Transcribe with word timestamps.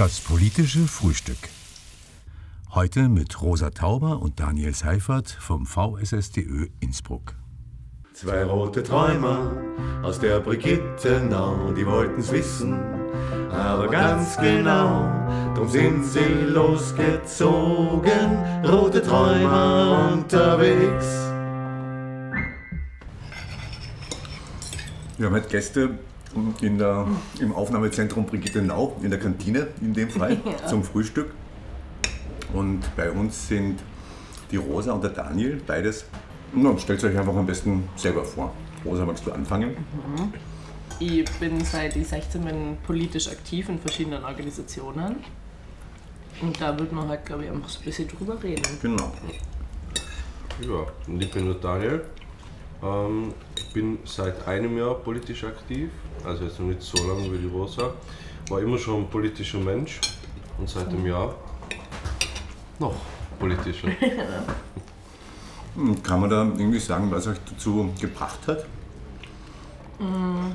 Das 0.00 0.18
politische 0.18 0.86
Frühstück. 0.88 1.36
Heute 2.74 3.10
mit 3.10 3.42
Rosa 3.42 3.68
Tauber 3.68 4.22
und 4.22 4.40
Daniel 4.40 4.74
Seifert 4.74 5.28
vom 5.28 5.66
VSSDÖ 5.66 6.68
Innsbruck. 6.80 7.34
Zwei 8.14 8.44
rote 8.44 8.82
Träumer 8.82 9.52
aus 10.02 10.18
der 10.18 10.40
Brigittenau, 10.40 11.72
die 11.72 11.84
wollten's 11.84 12.32
wissen, 12.32 12.80
aber 13.50 13.88
ganz 13.88 14.38
genau, 14.38 15.06
drum 15.54 15.68
sind 15.68 16.02
sie 16.06 16.46
losgezogen, 16.48 18.38
rote 18.64 19.02
Träumer 19.02 20.12
unterwegs. 20.14 21.28
Wir 25.18 25.26
haben 25.26 25.34
heute 25.34 25.48
Gäste 25.50 25.98
in 26.60 26.78
der, 26.78 27.06
im 27.40 27.52
Aufnahmezentrum 27.54 28.26
Brigitte 28.26 28.62
Nau, 28.62 28.96
in 29.02 29.10
der 29.10 29.18
Kantine 29.18 29.68
in 29.80 29.94
dem 29.94 30.10
Fall, 30.10 30.38
ja. 30.44 30.66
zum 30.66 30.84
Frühstück. 30.84 31.34
Und 32.52 32.80
bei 32.96 33.10
uns 33.10 33.48
sind 33.48 33.80
die 34.50 34.56
Rosa 34.56 34.92
und 34.92 35.02
der 35.02 35.10
Daniel, 35.10 35.60
beides. 35.66 36.04
Na, 36.52 36.76
stellt 36.78 37.02
euch 37.04 37.16
einfach 37.16 37.34
am 37.36 37.46
besten 37.46 37.88
selber 37.96 38.24
vor. 38.24 38.52
Rosa, 38.84 39.04
magst 39.04 39.26
du 39.26 39.32
anfangen? 39.32 39.70
Mhm. 39.70 40.32
Ich 40.98 41.30
bin 41.38 41.64
seit 41.64 41.96
ich 41.96 42.08
16 42.08 42.44
bin 42.44 42.76
politisch 42.84 43.28
aktiv 43.28 43.68
in 43.68 43.78
verschiedenen 43.78 44.24
Organisationen. 44.24 45.16
Und 46.42 46.60
da 46.60 46.78
wird 46.78 46.92
man 46.92 47.08
halt, 47.08 47.24
glaube 47.24 47.44
ich, 47.44 47.50
einfach 47.50 47.68
so 47.68 47.80
ein 47.80 47.84
bisschen 47.84 48.08
drüber 48.08 48.42
reden. 48.42 48.62
Genau. 48.82 49.12
Ja, 50.60 50.86
und 51.06 51.22
ich 51.22 51.30
bin 51.30 51.46
der 51.46 51.54
Daniel. 51.54 52.04
Ähm, 52.82 53.32
bin 53.72 53.98
seit 54.04 54.46
einem 54.46 54.76
Jahr 54.76 54.94
politisch 54.94 55.44
aktiv, 55.44 55.90
also 56.24 56.44
jetzt 56.44 56.58
noch 56.58 56.66
nicht 56.66 56.82
so 56.82 56.98
lange 57.06 57.32
wie 57.32 57.38
die 57.38 57.48
Rosa. 57.48 57.92
War 58.48 58.60
immer 58.60 58.78
schon 58.78 59.02
ein 59.02 59.08
politischer 59.08 59.58
Mensch 59.58 60.00
und 60.58 60.68
seit 60.68 60.88
einem 60.88 61.06
Jahr 61.06 61.34
noch 62.78 62.94
politischer. 63.38 63.88
Hm, 65.76 66.02
kann 66.02 66.20
man 66.20 66.28
da 66.30 66.42
irgendwie 66.42 66.80
sagen, 66.80 67.12
was 67.12 67.28
euch 67.28 67.38
dazu 67.48 67.90
gebracht 68.00 68.40
hat? 68.48 68.66
Mm, 70.00 70.52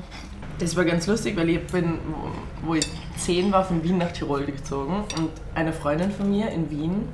das 0.58 0.76
war 0.76 0.84
ganz 0.84 1.06
lustig, 1.06 1.36
weil 1.38 1.48
ich 1.48 1.66
bin, 1.68 1.98
wo 2.62 2.74
ich 2.74 2.86
zehn 3.16 3.50
war, 3.50 3.64
von 3.64 3.82
Wien 3.82 3.96
nach 3.96 4.12
Tirol 4.12 4.44
gezogen 4.44 5.04
und 5.16 5.30
eine 5.54 5.72
Freundin 5.72 6.10
von 6.10 6.30
mir 6.30 6.50
in 6.50 6.70
Wien 6.70 7.08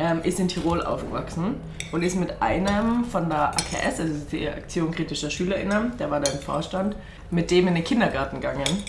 ähm, 0.00 0.22
ist 0.22 0.40
in 0.40 0.48
Tirol 0.48 0.82
aufgewachsen 0.82 1.56
und 1.92 2.02
ist 2.02 2.16
mit 2.16 2.40
einem 2.40 3.04
von 3.04 3.28
der 3.28 3.50
AKS, 3.50 4.00
also 4.00 4.14
die 4.32 4.48
Aktion 4.48 4.90
kritischer 4.90 5.28
SchülerInnen, 5.28 5.96
der 5.98 6.10
war 6.10 6.20
da 6.20 6.32
im 6.32 6.38
Vorstand, 6.38 6.96
mit 7.30 7.50
dem 7.50 7.68
in 7.68 7.74
den 7.74 7.84
Kindergarten 7.84 8.40
gegangen. 8.40 8.82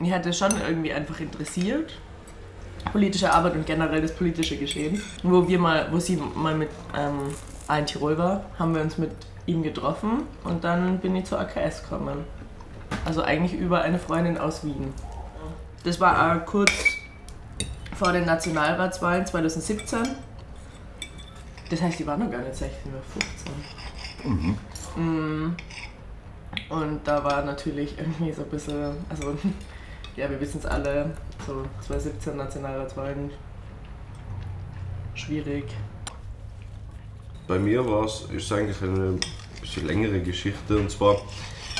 Mich 0.00 0.12
hat 0.12 0.26
das 0.26 0.36
schon 0.36 0.50
irgendwie 0.66 0.92
einfach 0.92 1.20
interessiert, 1.20 1.92
politische 2.90 3.32
Arbeit 3.32 3.54
und 3.54 3.64
generell 3.64 4.02
das 4.02 4.12
politische 4.12 4.56
Geschehen. 4.56 5.00
Wo 5.22 5.46
wir 5.46 5.58
mal, 5.58 5.86
wo 5.92 6.00
sie 6.00 6.16
mal 6.16 6.56
mit 6.56 6.70
ähm, 6.98 7.32
in 7.78 7.86
Tirol 7.86 8.18
war, 8.18 8.44
haben 8.58 8.74
wir 8.74 8.82
uns 8.82 8.98
mit 8.98 9.12
ihm 9.46 9.62
getroffen 9.62 10.24
und 10.42 10.64
dann 10.64 10.98
bin 10.98 11.14
ich 11.14 11.26
zur 11.26 11.38
AKS 11.38 11.84
gekommen. 11.84 12.24
Also 13.04 13.22
eigentlich 13.22 13.52
über 13.52 13.82
eine 13.82 14.00
Freundin 14.00 14.36
aus 14.36 14.64
Wien. 14.64 14.92
Das 15.84 16.00
war 16.00 16.40
kurz 16.40 16.72
vor 17.94 18.12
den 18.12 18.24
Nationalratswahlen 18.24 19.26
2017 19.26 19.98
das 21.70 21.80
heißt, 21.80 21.98
die 22.00 22.06
waren 22.06 22.20
noch 22.20 22.30
gar 22.30 22.42
nicht 22.42 22.54
16, 22.54 22.92
oder 22.92 23.02
15. 24.24 24.56
Mhm. 24.96 25.46
Mm. 25.46 25.56
Und 26.68 27.00
da 27.04 27.22
war 27.22 27.44
natürlich 27.44 27.96
irgendwie 27.96 28.32
so 28.32 28.42
ein 28.42 28.48
bisschen, 28.48 28.96
also 29.08 29.36
ja, 30.16 30.28
wir 30.28 30.40
wissen 30.40 30.58
es 30.58 30.66
alle, 30.66 31.12
so 31.46 31.64
2017 31.86 32.36
Nationalratswahlen 32.36 33.30
schwierig. 35.14 35.64
Bei 37.46 37.58
mir 37.58 37.86
war 37.86 38.04
es, 38.04 38.22
ist 38.32 38.52
eigentlich 38.52 38.82
eine 38.82 39.18
bisschen 39.60 39.86
längere 39.86 40.20
Geschichte 40.20 40.76
und 40.76 40.90
zwar, 40.90 41.16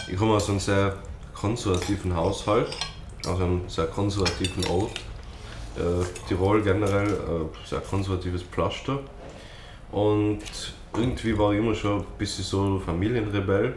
ich 0.08 0.16
komme 0.16 0.34
aus 0.34 0.48
einem 0.48 0.60
sehr 0.60 0.96
konservativen 1.34 2.14
Haushalt, 2.14 2.76
aus 3.26 3.40
einem 3.40 3.68
sehr 3.68 3.86
konservativen 3.86 4.64
Ort. 4.66 5.00
Äh, 5.76 6.04
Tirol 6.28 6.62
generell, 6.62 7.08
äh, 7.08 7.68
sehr 7.68 7.80
konservatives 7.80 8.42
Pflaster. 8.42 9.00
Und 9.92 10.42
irgendwie 10.94 11.36
war 11.36 11.52
ich 11.52 11.58
immer 11.58 11.74
schon 11.74 12.00
ein 12.00 12.06
bisschen 12.18 12.44
so 12.44 12.80
Familienrebell, 12.84 13.74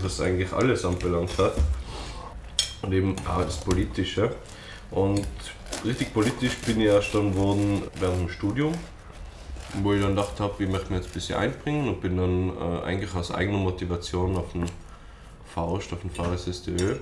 was 0.00 0.20
eigentlich 0.20 0.52
alles 0.52 0.84
anbelangt 0.84 1.36
hat. 1.38 1.54
Und 2.82 2.92
eben 2.92 3.14
auch 3.28 3.42
das 3.42 3.60
Politische. 3.60 4.34
Und 4.90 5.26
richtig 5.84 6.12
politisch 6.12 6.56
bin 6.58 6.80
ich 6.80 6.86
erst 6.86 7.14
dann 7.14 7.32
geworden 7.32 7.82
während 8.00 8.22
dem 8.22 8.28
Studium, 8.28 8.74
wo 9.82 9.92
ich 9.92 10.00
dann 10.00 10.16
gedacht 10.16 10.40
habe, 10.40 10.62
ich 10.62 10.68
möchte 10.68 10.92
mich 10.92 11.02
jetzt 11.02 11.10
ein 11.10 11.14
bisschen 11.14 11.36
einbringen 11.36 11.88
und 11.88 12.00
bin 12.00 12.16
dann 12.16 12.56
äh, 12.56 12.84
eigentlich 12.84 13.14
aus 13.14 13.30
eigener 13.30 13.58
Motivation 13.58 14.36
auf 14.36 14.52
den 14.52 14.64
VAUST, 15.54 15.92
auf 15.92 16.00
den 16.00 16.10
VSSDÖ. 16.10 16.96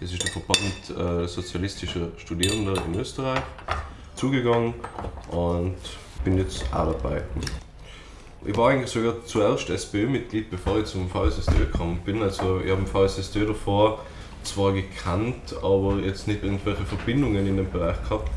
Das 0.00 0.12
ist 0.12 0.22
der 0.22 0.30
Verband 0.30 1.24
äh, 1.24 1.28
sozialistischer 1.28 2.08
Studierender 2.16 2.82
in 2.86 2.98
Österreich, 2.98 3.42
zugegangen 4.16 4.74
und 5.30 5.76
bin 6.24 6.38
jetzt 6.38 6.64
auch 6.72 6.92
dabei. 6.92 7.22
Ich 8.44 8.56
war 8.56 8.70
eigentlich 8.70 8.90
sogar 8.90 9.24
zuerst 9.24 9.70
SPÖ-Mitglied, 9.70 10.50
bevor 10.50 10.78
ich 10.78 10.86
zum 10.86 11.08
VSSD 11.08 11.58
gekommen 11.58 12.00
bin. 12.04 12.22
Also 12.22 12.60
ich 12.64 12.70
habe 12.70 12.82
den 12.82 12.86
VSSD 12.86 13.46
davor 13.46 14.00
zwar 14.42 14.72
gekannt, 14.72 15.54
aber 15.62 15.98
jetzt 16.04 16.26
nicht 16.26 16.42
irgendwelche 16.42 16.84
Verbindungen 16.84 17.46
in 17.46 17.56
dem 17.56 17.70
Bereich 17.70 18.02
gehabt. 18.02 18.30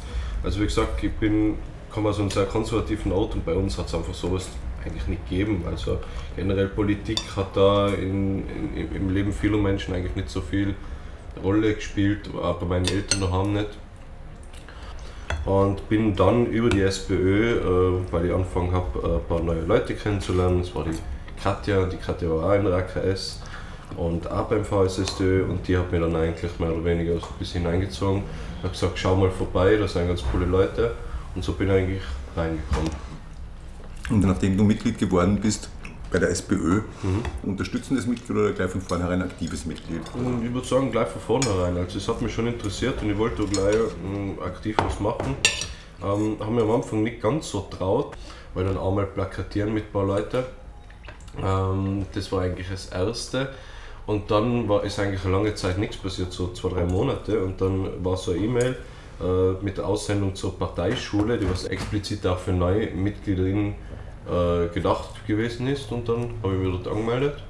Also 0.43 0.59
wie 0.59 0.65
gesagt, 0.65 1.03
ich 1.03 1.11
bin, 1.13 1.57
komme 1.91 2.09
aus 2.09 2.19
einem 2.19 2.29
sehr 2.29 2.45
konservativen 2.45 3.11
Ort 3.11 3.33
und 3.33 3.45
bei 3.45 3.53
uns 3.53 3.77
hat 3.77 3.87
es 3.87 3.95
einfach 3.95 4.13
sowas 4.13 4.47
eigentlich 4.85 5.07
nicht 5.07 5.27
gegeben. 5.27 5.63
Also 5.65 5.99
generell 6.35 6.67
Politik 6.67 7.19
hat 7.35 7.57
da 7.57 7.87
in, 7.87 8.47
in, 8.75 8.95
im 8.95 9.09
Leben 9.13 9.33
vieler 9.33 9.57
Menschen 9.57 9.95
eigentlich 9.95 10.15
nicht 10.15 10.29
so 10.29 10.41
viel 10.41 10.75
Rolle 11.43 11.73
gespielt, 11.73 12.29
auch 12.35 12.57
bei 12.57 12.65
meinen 12.67 12.87
Eltern 12.87 13.21
daheim 13.21 13.53
nicht. 13.53 13.69
Und 15.45 15.87
bin 15.89 16.15
dann 16.15 16.47
über 16.47 16.69
die 16.69 16.81
SPÖ, 16.81 17.59
äh, 17.59 18.11
weil 18.11 18.25
ich 18.25 18.33
angefangen 18.33 18.71
habe, 18.73 18.99
äh, 18.99 19.15
ein 19.15 19.23
paar 19.27 19.41
neue 19.41 19.61
Leute 19.61 19.93
kennenzulernen. 19.93 20.61
Das 20.61 20.73
war 20.73 20.83
die 20.83 20.97
Katja, 21.41 21.85
die 21.85 21.97
Katja 21.97 22.29
war 22.29 22.49
auch 22.49 22.55
in 22.55 22.65
der 22.65 22.73
AKS 22.77 23.41
und 23.97 24.29
auch 24.29 24.45
beim 24.45 24.65
VSSD 24.65 25.41
und 25.41 25.67
die 25.67 25.77
hat 25.77 25.91
mir 25.91 25.99
dann 25.99 26.15
eigentlich 26.15 26.59
mehr 26.59 26.73
oder 26.73 26.83
weniger 26.83 27.13
so 27.19 27.27
ein 27.27 27.39
bisschen 27.39 27.61
hineingezogen. 27.61 28.23
Ich 28.57 28.63
habe 28.63 28.73
gesagt, 28.73 28.97
schau 28.97 29.15
mal 29.15 29.29
vorbei, 29.29 29.77
da 29.77 29.87
sind 29.87 30.07
ganz 30.07 30.23
coole 30.31 30.45
Leute 30.45 30.95
und 31.35 31.43
so 31.43 31.53
bin 31.53 31.67
ich 31.69 31.73
eigentlich 31.75 32.01
reingekommen. 32.35 32.89
Und 34.09 34.21
nachdem 34.21 34.57
du 34.57 34.63
Mitglied 34.63 34.97
geworden 34.97 35.39
bist, 35.41 35.69
bei 36.11 36.19
der 36.19 36.29
SPÖ 36.29 36.81
mhm. 37.03 37.23
unterstützendes 37.43 38.05
Mitglied 38.07 38.37
oder 38.37 38.51
gleich 38.51 38.71
von 38.71 38.81
vornherein 38.81 39.21
aktives 39.21 39.65
Mitglied? 39.65 40.01
Ich 40.43 40.53
würde 40.53 40.67
sagen, 40.67 40.91
gleich 40.91 41.07
von 41.07 41.21
vornherein. 41.21 41.77
Also 41.77 41.97
es 41.97 42.07
hat 42.07 42.21
mich 42.21 42.33
schon 42.33 42.47
interessiert 42.47 43.01
und 43.01 43.09
ich 43.09 43.17
wollte 43.17 43.45
gleich 43.45 43.75
ähm, 44.03 44.37
aktiv 44.41 44.75
was 44.77 44.99
machen. 44.99 45.35
Ähm, 46.03 46.37
haben 46.39 46.55
wir 46.55 46.63
am 46.63 46.71
Anfang 46.71 47.03
nicht 47.03 47.21
ganz 47.21 47.49
so 47.49 47.61
traut, 47.61 48.15
weil 48.53 48.65
dann 48.65 48.77
einmal 48.77 49.05
plakatieren 49.05 49.73
mit 49.73 49.85
ein 49.85 49.91
paar 49.91 50.05
Leuten. 50.05 50.43
Ähm, 51.43 52.05
das 52.13 52.31
war 52.31 52.41
eigentlich 52.41 52.69
das 52.69 52.87
Erste. 52.87 53.49
Und 54.05 54.29
dann 54.29 54.69
war, 54.69 54.83
ist 54.83 54.99
eigentlich 54.99 55.23
eine 55.25 55.33
lange 55.33 55.55
Zeit 55.55 55.77
nichts 55.77 55.97
passiert, 55.97 56.31
so 56.31 56.53
zwei, 56.53 56.69
drei 56.69 56.85
Monate. 56.85 57.43
Und 57.43 57.59
dann 57.59 58.03
war 58.03 58.17
so 58.17 58.31
eine 58.31 58.41
E-Mail 58.41 58.77
äh, 59.21 59.63
mit 59.63 59.77
der 59.77 59.87
Aussendung 59.87 60.35
zur 60.35 60.57
Parteischule, 60.57 61.37
die 61.37 61.49
was 61.49 61.65
explizit 61.65 62.25
auch 62.27 62.37
für 62.37 62.53
neue 62.53 62.91
Mitgliederinnen 62.91 63.75
äh, 64.27 64.67
gedacht 64.73 65.27
gewesen 65.27 65.67
ist 65.67 65.91
und 65.91 66.09
dann 66.09 66.33
habe 66.41 66.55
ich 66.55 66.59
mich 66.59 66.71
dort 66.71 66.87
angemeldet 66.87 67.43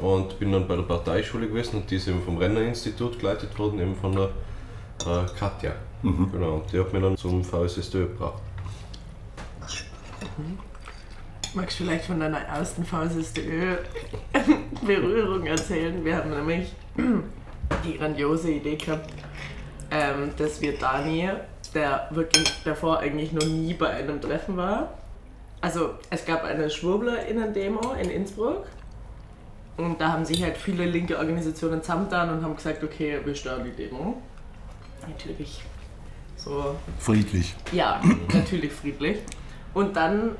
und 0.00 0.38
bin 0.38 0.52
dann 0.52 0.68
bei 0.68 0.76
der 0.76 0.84
Parteischule 0.84 1.48
gewesen 1.48 1.76
und 1.76 1.90
die 1.90 1.96
ist 1.96 2.08
eben 2.08 2.22
vom 2.22 2.38
Renner-Institut 2.38 3.18
geleitet 3.18 3.58
worden, 3.58 3.80
eben 3.80 3.96
von 3.96 4.12
der 4.12 4.30
äh, 5.06 5.26
Katja. 5.38 5.72
Mhm. 6.02 6.30
Genau, 6.32 6.54
und 6.56 6.72
die 6.72 6.78
hat 6.78 6.92
mich 6.92 7.02
dann 7.02 7.16
zum 7.16 7.42
VSSD 7.44 8.00
gebracht. 8.00 8.42
Mhm. 10.36 10.58
Magst 11.54 11.80
du 11.80 11.84
vielleicht 11.84 12.04
von 12.04 12.20
deiner 12.20 12.40
ersten 12.40 12.84
VSSDÖ-Berührung 12.84 15.46
erzählen? 15.46 16.04
Wir 16.04 16.16
haben 16.16 16.28
nämlich 16.30 16.74
die 17.84 17.96
grandiose 17.96 18.50
Idee 18.52 18.76
gehabt, 18.76 19.08
ähm, 19.90 20.30
dass 20.36 20.60
wir 20.60 20.78
Dani, 20.78 21.30
der 21.74 22.06
wirklich 22.10 22.52
davor 22.64 22.98
eigentlich 22.98 23.32
noch 23.32 23.46
nie 23.46 23.72
bei 23.74 23.88
einem 23.88 24.20
Treffen 24.20 24.58
war, 24.58 24.97
also 25.60 25.94
es 26.10 26.24
gab 26.24 26.44
eine 26.44 26.70
SchwurblerInnen-Demo 26.70 27.94
in 28.00 28.10
Innsbruck 28.10 28.66
und 29.76 30.00
da 30.00 30.12
haben 30.12 30.24
sich 30.24 30.42
halt 30.42 30.56
viele 30.56 30.84
linke 30.84 31.18
Organisationen 31.18 31.82
zusammengetan 31.82 32.30
und 32.30 32.42
haben 32.42 32.56
gesagt, 32.56 32.82
okay, 32.82 33.20
wir 33.24 33.34
stören 33.34 33.64
die 33.64 33.70
Demo. 33.70 34.20
Natürlich 35.08 35.62
so... 36.36 36.76
Friedlich. 36.98 37.54
Ja, 37.72 38.00
natürlich 38.32 38.72
friedlich. 38.72 39.18
Und 39.74 39.96
dann 39.96 40.36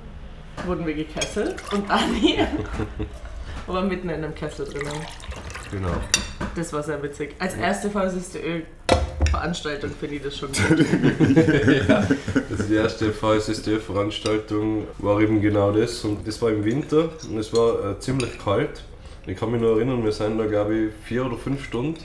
wurden 0.67 0.87
wir 0.87 0.94
gekesselt 0.94 1.56
und 1.73 1.88
Dani 1.88 2.38
war 3.67 3.82
mitten 3.82 4.09
in 4.09 4.25
einem 4.25 4.35
Kessel 4.35 4.67
drinnen. 4.67 5.00
Genau. 5.70 5.93
Das 6.55 6.73
war 6.73 6.82
sehr 6.82 7.03
witzig. 7.03 7.37
Als 7.38 7.55
erste 7.55 7.91
VSSDÖ 7.91 8.62
Veranstaltung 9.26 9.91
finde 9.99 10.17
ich 10.17 10.23
das 10.23 10.37
schon 10.37 10.49
gut. 10.49 10.87
ja, 11.88 12.06
also 12.50 12.62
die 12.69 12.75
erste 12.75 13.12
VSSD-Veranstaltung 13.12 14.87
war 14.99 15.20
eben 15.20 15.41
genau 15.41 15.73
das 15.73 16.05
und 16.05 16.26
das 16.26 16.41
war 16.41 16.50
im 16.50 16.65
Winter 16.65 17.11
und 17.29 17.38
es 17.38 17.53
war 17.53 17.93
äh, 17.93 17.99
ziemlich 17.99 18.38
kalt. 18.38 18.82
Ich 19.26 19.37
kann 19.37 19.50
mich 19.50 19.61
noch 19.61 19.76
erinnern, 19.76 20.03
wir 20.05 20.12
sind 20.12 20.38
da 20.38 20.47
glaube 20.47 20.75
ich 20.76 20.93
vier 21.05 21.26
oder 21.26 21.37
fünf 21.37 21.65
Stunden 21.65 21.97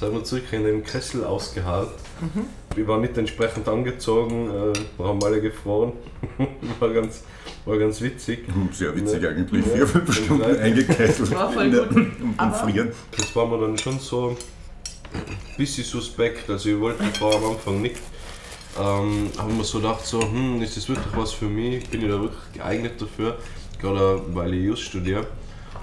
sind 0.00 0.14
wir 0.14 0.24
circa 0.24 0.56
in 0.56 0.64
den 0.64 0.82
Kessel 0.82 1.24
ausgeharrt. 1.24 1.92
Mhm. 2.20 2.46
Ich 2.74 2.86
war 2.88 2.98
nicht 2.98 3.18
entsprechend 3.18 3.68
angezogen, 3.68 4.48
äh, 4.48 5.02
haben 5.02 5.22
alle 5.22 5.42
gefroren. 5.42 5.92
war, 6.80 6.90
ganz, 6.90 7.24
war 7.66 7.78
ganz 7.78 8.00
witzig. 8.00 8.46
Sehr 8.72 8.96
witzig 8.96 9.22
ja. 9.22 9.28
eigentlich, 9.28 9.66
vier, 9.66 9.86
fünf 9.86 10.14
Stunden 10.14 10.56
eingekesselt 10.56 11.30
war 11.32 11.52
voll 11.52 11.70
gut. 11.70 11.90
im 11.96 12.52
Frieren. 12.54 12.92
Das 13.16 13.36
war 13.36 13.46
mir 13.46 13.60
dann 13.60 13.76
schon 13.76 13.98
so 13.98 14.36
bisschen 15.60 15.84
suspekt. 15.84 16.48
Also 16.48 16.70
ich 16.70 16.80
wollte 16.80 17.04
die 17.04 17.24
am 17.24 17.44
Anfang 17.44 17.82
nicht. 17.82 17.96
Ähm, 18.78 19.30
habe 19.36 19.52
mir 19.52 19.64
so 19.64 19.78
gedacht, 19.78 20.06
so, 20.06 20.20
hm, 20.20 20.62
ist 20.62 20.76
das 20.76 20.88
wirklich 20.88 21.14
was 21.14 21.32
für 21.32 21.46
mich? 21.46 21.88
Bin 21.90 22.02
ich 22.02 22.08
da 22.08 22.20
wirklich 22.20 22.52
geeignet 22.54 23.00
dafür? 23.00 23.36
Gerade 23.80 24.22
weil 24.32 24.54
ich 24.54 24.64
Just 24.64 24.82
studiere. 24.82 25.26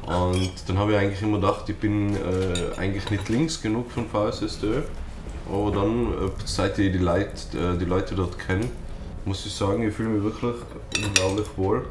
Und 0.06 0.52
dann 0.68 0.78
habe 0.78 0.94
ich 0.94 0.98
eigentlich 0.98 1.22
immer 1.22 1.40
gedacht, 1.40 1.70
ich 1.70 1.76
bin 1.76 2.16
äh, 2.16 2.78
eigentlich 2.78 3.10
nicht 3.12 3.30
links 3.30 3.62
genug 3.62 3.92
von 3.92 4.06
VSSD. 4.08 4.84
Aber 5.52 5.72
dann, 5.72 6.14
äh, 6.14 6.30
seit 6.46 6.80
ich 6.80 6.92
die 6.92 6.98
Leute, 6.98 7.30
äh, 7.54 7.78
die 7.78 7.86
Leute 7.86 8.16
dort 8.16 8.40
kenne, 8.40 8.68
muss 9.26 9.46
ich 9.46 9.54
sagen, 9.54 9.88
ich 9.88 9.94
fühle 9.94 10.10
mich 10.10 10.24
wirklich 10.24 10.56
unglaublich 11.06 11.48
wohl. 11.56 11.86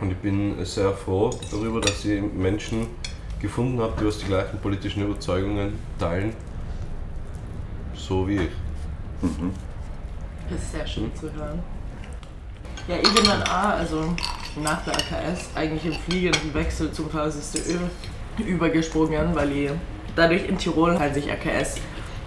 Und 0.00 0.10
ich 0.10 0.18
bin 0.18 0.64
sehr 0.64 0.92
froh 0.92 1.30
darüber, 1.50 1.80
dass 1.80 2.04
ich 2.04 2.22
Menschen 2.22 2.86
gefunden 3.40 3.80
habe, 3.80 3.92
die 4.00 4.06
aus 4.06 4.18
die 4.18 4.26
gleichen 4.26 4.58
politischen 4.58 5.04
Überzeugungen 5.04 5.74
teilen, 5.98 6.32
so 8.06 8.28
wie 8.28 8.36
ich. 8.36 8.50
Mhm. 9.22 9.52
Das 10.50 10.60
ist 10.60 10.72
sehr 10.72 10.86
schön 10.86 11.10
zu 11.14 11.32
hören. 11.32 11.58
Ja, 12.86 12.96
ich 12.96 13.14
bin 13.14 13.24
dann 13.24 13.42
auch, 13.42 13.78
also 13.78 14.14
nach 14.62 14.84
der 14.84 14.94
AKS 14.94 15.48
eigentlich 15.54 15.86
im 15.86 15.94
fliegenden 15.94 16.52
Wechsel 16.52 16.92
zum 16.92 17.08
VSSDÖ 17.08 17.78
übergesprungen, 18.46 19.34
weil 19.34 19.52
ich 19.52 19.70
dadurch 20.14 20.46
in 20.48 20.58
Tirol 20.58 20.98
hat 20.98 21.14
sich 21.14 21.30
AKS, 21.30 21.76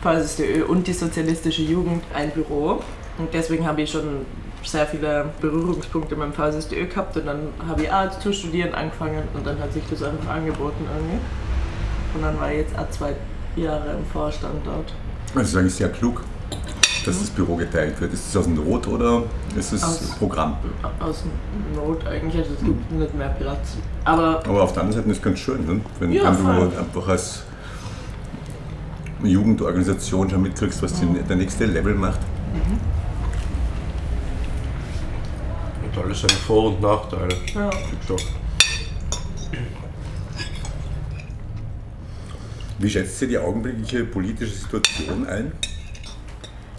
VSSDÖ 0.01 0.65
und 0.65 0.87
die 0.87 0.93
Sozialistische 0.93 1.61
Jugend 1.61 2.03
ein 2.13 2.31
Büro. 2.31 2.81
Und 3.19 3.33
deswegen 3.33 3.67
habe 3.67 3.83
ich 3.83 3.91
schon 3.91 4.25
sehr 4.63 4.87
viele 4.87 5.29
Berührungspunkte 5.39 6.15
mit 6.15 6.25
dem 6.25 6.33
VSSDÖ 6.33 6.87
gehabt 6.87 7.15
und 7.17 7.27
dann 7.27 7.49
habe 7.67 7.83
ich 7.83 7.91
auch 7.91 8.09
zu 8.19 8.33
studieren 8.33 8.73
angefangen 8.73 9.23
und 9.33 9.45
dann 9.45 9.59
hat 9.59 9.71
sich 9.73 9.83
das 9.89 10.01
einfach 10.01 10.29
angeboten 10.33 10.85
irgendwie. 10.95 11.19
Und 12.15 12.23
dann 12.23 12.39
war 12.39 12.51
ich 12.51 12.57
jetzt 12.57 12.77
auch 12.77 12.89
zwei 12.89 13.13
Jahre 13.55 13.91
im 13.91 14.05
Vorstand 14.05 14.65
dort. 14.65 14.91
Also 15.29 15.39
das 15.39 15.49
ist 15.49 15.55
eigentlich 15.57 15.75
sehr 15.75 15.89
klug 15.89 16.23
dass 17.07 17.19
das 17.19 17.29
Büro 17.29 17.55
geteilt 17.55 17.99
wird? 18.01 18.13
Ist 18.13 18.27
es 18.27 18.37
aus 18.37 18.47
Not 18.47 18.87
oder 18.87 19.23
ist 19.55 19.71
es 19.71 19.83
aus, 19.83 20.15
Programm? 20.19 20.57
Aus 20.99 21.23
Not 21.73 22.05
eigentlich, 22.05 22.37
also 22.37 22.53
es 22.53 22.63
gibt 22.63 22.91
mhm. 22.91 22.99
nicht 22.99 23.17
mehr 23.17 23.29
Platz. 23.29 23.77
Aber, 24.03 24.41
Aber 24.45 24.63
auf 24.63 24.73
der 24.73 24.83
anderen 24.83 25.01
Seite 25.01 25.09
ist 25.11 25.17
es 25.17 25.23
ganz 25.23 25.39
schön, 25.39 25.65
ne? 25.65 25.81
wenn, 25.99 26.11
ja, 26.11 26.37
wenn 26.37 26.69
du 26.69 26.77
einfach 26.77 27.07
als 27.07 27.43
Jugendorganisation 29.23 30.29
schon 30.29 30.41
mitkriegst, 30.41 30.83
was 30.83 31.01
mhm. 31.01 31.25
der 31.27 31.37
nächste 31.37 31.65
Level 31.65 31.95
macht. 31.95 32.19
Mhm. 32.53 32.79
Und 35.85 36.03
alles 36.03 36.21
seine 36.21 36.33
Vor- 36.33 36.67
und 36.67 36.81
Nachteile. 36.81 37.35
Ja. 37.55 37.69
Wie 42.79 42.89
schätzt 42.89 43.21
ihr 43.23 43.27
die 43.27 43.37
augenblickliche 43.37 44.03
politische 44.03 44.53
Situation 44.53 45.25
ein? 45.27 45.51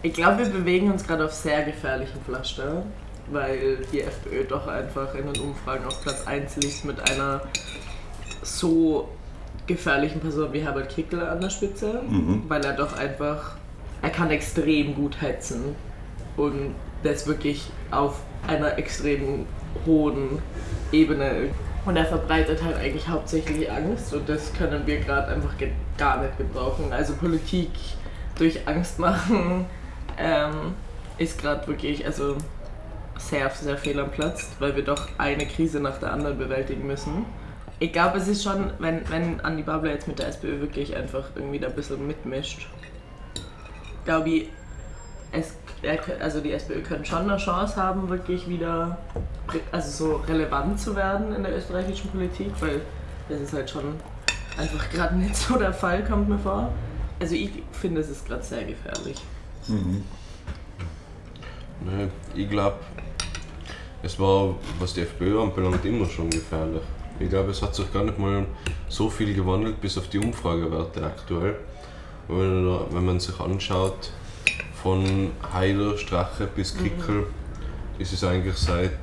Ich 0.02 0.12
glaube, 0.12 0.38
wir 0.38 0.46
bewegen 0.46 0.92
uns 0.92 1.04
gerade 1.04 1.24
auf 1.24 1.32
sehr 1.32 1.64
gefährlichen 1.64 2.20
Pflaster, 2.24 2.84
weil 3.32 3.78
die 3.92 4.02
FPÖ 4.02 4.44
doch 4.44 4.68
einfach 4.68 5.12
in 5.14 5.32
den 5.32 5.42
Umfragen 5.42 5.84
auf 5.86 6.00
Platz 6.02 6.24
1 6.24 6.56
liegt 6.56 6.84
mit 6.84 7.10
einer 7.10 7.42
so 8.42 9.08
gefährlichen 9.66 10.20
Person 10.20 10.52
wie 10.52 10.60
Herbert 10.60 10.88
Kickl 10.88 11.20
an 11.20 11.40
der 11.40 11.50
Spitze, 11.50 12.00
mhm. 12.08 12.44
weil 12.46 12.64
er 12.64 12.74
doch 12.74 12.96
einfach, 12.96 13.56
er 14.00 14.10
kann 14.10 14.30
extrem 14.30 14.94
gut 14.94 15.20
hetzen 15.20 15.74
und 16.36 16.74
das 17.02 17.26
wirklich 17.26 17.70
auf 17.90 18.20
einer 18.46 18.78
extrem 18.78 19.46
hohen 19.84 20.38
Ebene 20.92 21.50
und 21.84 21.96
er 21.96 22.04
verbreitet 22.04 22.62
halt 22.62 22.76
eigentlich 22.76 23.08
hauptsächlich 23.08 23.70
Angst 23.70 24.12
und 24.14 24.28
das 24.28 24.52
können 24.52 24.86
wir 24.86 25.00
gerade 25.00 25.28
einfach 25.28 25.54
gar 25.96 26.22
nicht 26.22 26.36
gebrauchen. 26.38 26.92
Also 26.92 27.14
Politik 27.14 27.70
durch 28.36 28.66
Angst 28.66 28.98
machen 28.98 29.66
ähm, 30.18 30.74
ist 31.18 31.40
gerade 31.40 31.66
wirklich 31.66 32.04
also 32.04 32.36
sehr, 33.18 33.50
sehr 33.50 33.76
fehl 33.76 33.98
am 33.98 34.10
Platz, 34.10 34.50
weil 34.58 34.76
wir 34.76 34.84
doch 34.84 35.08
eine 35.18 35.46
Krise 35.46 35.80
nach 35.80 35.98
der 35.98 36.12
anderen 36.12 36.38
bewältigen 36.38 36.86
müssen. 36.86 37.26
Ich 37.80 37.92
glaube, 37.92 38.18
es 38.18 38.28
ist 38.28 38.42
schon, 38.42 38.72
wenn, 38.78 39.08
wenn 39.10 39.40
Andi 39.40 39.62
Babler 39.62 39.92
jetzt 39.92 40.08
mit 40.08 40.18
der 40.18 40.28
SPÖ 40.28 40.60
wirklich 40.60 40.96
einfach 40.96 41.24
irgendwie 41.34 41.58
da 41.58 41.68
ein 41.68 41.74
bisschen 41.74 42.06
mitmischt, 42.06 42.68
glaube 44.04 44.30
ich, 44.30 44.48
es, 45.32 45.56
also 46.20 46.40
die 46.40 46.52
SPÖ 46.52 46.82
könnte 46.82 47.04
schon 47.04 47.30
eine 47.30 47.36
Chance 47.36 47.76
haben, 47.76 48.08
wirklich 48.08 48.48
wieder 48.48 48.98
also 49.72 49.90
so 49.90 50.16
relevant 50.26 50.80
zu 50.80 50.96
werden 50.96 51.34
in 51.34 51.42
der 51.42 51.56
österreichischen 51.56 52.10
Politik, 52.10 52.50
weil 52.60 52.80
das 53.28 53.40
ist 53.40 53.52
halt 53.52 53.70
schon 53.70 53.84
einfach 54.56 54.90
gerade 54.90 55.16
nicht 55.16 55.36
so 55.36 55.56
der 55.56 55.72
Fall, 55.72 56.04
kommt 56.04 56.28
mir 56.28 56.38
vor. 56.38 56.72
Also 57.20 57.34
ich 57.34 57.50
finde, 57.72 58.00
es 58.00 58.08
ist 58.08 58.26
gerade 58.26 58.42
sehr 58.42 58.64
gefährlich. 58.64 59.16
Mhm. 59.68 60.04
Nee, 61.80 62.08
ich 62.34 62.50
glaube, 62.50 62.76
es 64.02 64.18
war, 64.18 64.54
was 64.80 64.94
die 64.94 65.02
FPÖ 65.02 65.40
anbelangt, 65.40 65.84
immer 65.84 66.06
schon 66.06 66.30
gefährlich. 66.30 66.82
Ich 67.20 67.28
glaube, 67.28 67.50
es 67.50 67.62
hat 67.62 67.74
sich 67.74 67.92
gar 67.92 68.04
nicht 68.04 68.18
mal 68.18 68.46
so 68.88 69.10
viel 69.10 69.34
gewandelt, 69.34 69.80
bis 69.80 69.98
auf 69.98 70.08
die 70.08 70.18
Umfragewerte 70.18 71.04
aktuell. 71.04 71.56
Wenn 72.28 73.04
man 73.04 73.18
sich 73.18 73.38
anschaut, 73.40 74.10
von 74.82 75.32
Heider, 75.52 75.96
Strache 75.96 76.46
bis 76.46 76.76
Kickel, 76.76 77.16
mhm. 77.16 77.26
ist 77.98 78.12
es 78.12 78.24
eigentlich 78.24 78.56
seit 78.56 78.98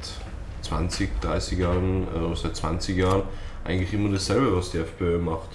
20, 0.61 1.21
30 1.21 1.59
Jahren, 1.59 2.03
äh, 2.03 2.35
seit 2.35 2.55
20 2.55 2.97
Jahren 2.97 3.23
eigentlich 3.63 3.93
immer 3.93 4.09
dasselbe, 4.09 4.55
was 4.55 4.71
die 4.71 4.79
FPÖ 4.79 5.17
macht. 5.17 5.49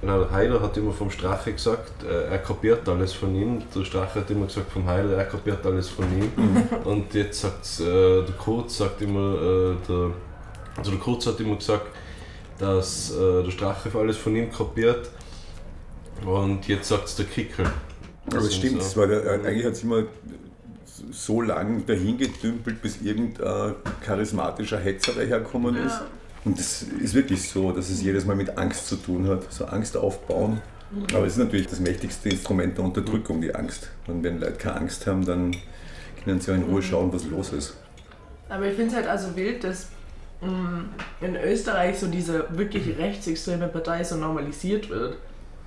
Genau, 0.00 0.30
Heider 0.30 0.60
hat 0.60 0.76
immer 0.76 0.92
vom 0.92 1.10
Strache 1.10 1.52
gesagt, 1.52 2.04
äh, 2.04 2.30
er 2.30 2.38
kopiert 2.38 2.86
alles 2.88 3.14
von 3.14 3.34
ihm. 3.34 3.62
Der 3.74 3.84
Strache 3.84 4.20
hat 4.20 4.30
immer 4.30 4.46
gesagt 4.46 4.70
vom 4.70 4.86
Heider, 4.86 5.16
er 5.16 5.24
kopiert 5.24 5.64
alles 5.64 5.88
von 5.88 6.04
ihm. 6.04 6.30
Mhm. 6.36 6.68
Und 6.84 7.14
jetzt 7.14 7.40
sagt 7.40 7.80
äh, 7.80 8.22
der 8.22 8.34
Kurz 8.36 8.76
sagt 8.76 9.00
immer, 9.00 9.34
äh, 9.34 9.74
der, 9.88 10.10
also 10.76 10.90
der 10.90 11.00
Kurz 11.00 11.26
hat 11.26 11.40
immer 11.40 11.56
gesagt, 11.56 11.86
dass 12.58 13.10
äh, 13.16 13.42
der 13.42 13.50
Strache 13.50 13.90
alles 13.98 14.18
von 14.18 14.36
ihm 14.36 14.52
kopiert. 14.52 15.10
Und 16.24 16.68
jetzt 16.68 16.88
sagt 16.88 17.06
es 17.06 17.16
der 17.16 17.26
Kickel. 17.26 17.66
Aber 18.30 18.38
es 18.38 18.56
stimmt, 18.56 18.82
so. 18.82 19.00
weil 19.00 19.08
der, 19.08 19.32
eigentlich 19.44 19.64
hat 19.64 19.72
es 19.72 19.82
immer 19.82 20.04
so 21.10 21.42
lange 21.42 21.82
dahin 21.82 22.18
gedümpelt, 22.18 22.82
bis 22.82 23.00
irgendein 23.02 23.74
charismatischer 24.04 24.78
Hetzer 24.78 25.12
daherkommen 25.12 25.76
ja. 25.76 25.86
ist. 25.86 26.00
Und 26.44 26.58
das 26.58 26.82
ist 26.82 27.14
wirklich 27.14 27.48
so, 27.48 27.72
dass 27.72 27.90
es 27.90 28.02
jedes 28.02 28.24
Mal 28.24 28.36
mit 28.36 28.56
Angst 28.56 28.88
zu 28.88 28.96
tun 28.96 29.26
hat, 29.28 29.52
so 29.52 29.64
Angst 29.66 29.96
aufbauen. 29.96 30.60
Aber 31.12 31.26
es 31.26 31.32
ist 31.32 31.38
natürlich 31.38 31.66
das 31.66 31.80
mächtigste 31.80 32.28
Instrument 32.28 32.78
der 32.78 32.84
Unterdrückung, 32.84 33.40
die 33.40 33.54
Angst. 33.54 33.90
Und 34.06 34.22
wenn 34.22 34.40
Leute 34.40 34.52
keine 34.52 34.76
Angst 34.76 35.06
haben, 35.06 35.24
dann 35.24 35.56
können 36.22 36.40
sie 36.40 36.52
auch 36.52 36.54
in 36.54 36.62
Ruhe 36.62 36.82
schauen, 36.82 37.12
was 37.12 37.24
los 37.24 37.52
ist. 37.52 37.76
Aber 38.48 38.66
ich 38.66 38.74
finde 38.74 38.90
es 38.90 38.96
halt 38.96 39.08
also 39.08 39.34
wild, 39.34 39.64
dass 39.64 39.88
mm, 40.40 41.24
in 41.24 41.36
Österreich 41.36 41.98
so 41.98 42.06
diese 42.06 42.46
wirklich 42.56 42.96
rechtsextreme 42.96 43.66
Partei 43.66 44.04
so 44.04 44.16
normalisiert 44.16 44.88
wird. 44.88 45.16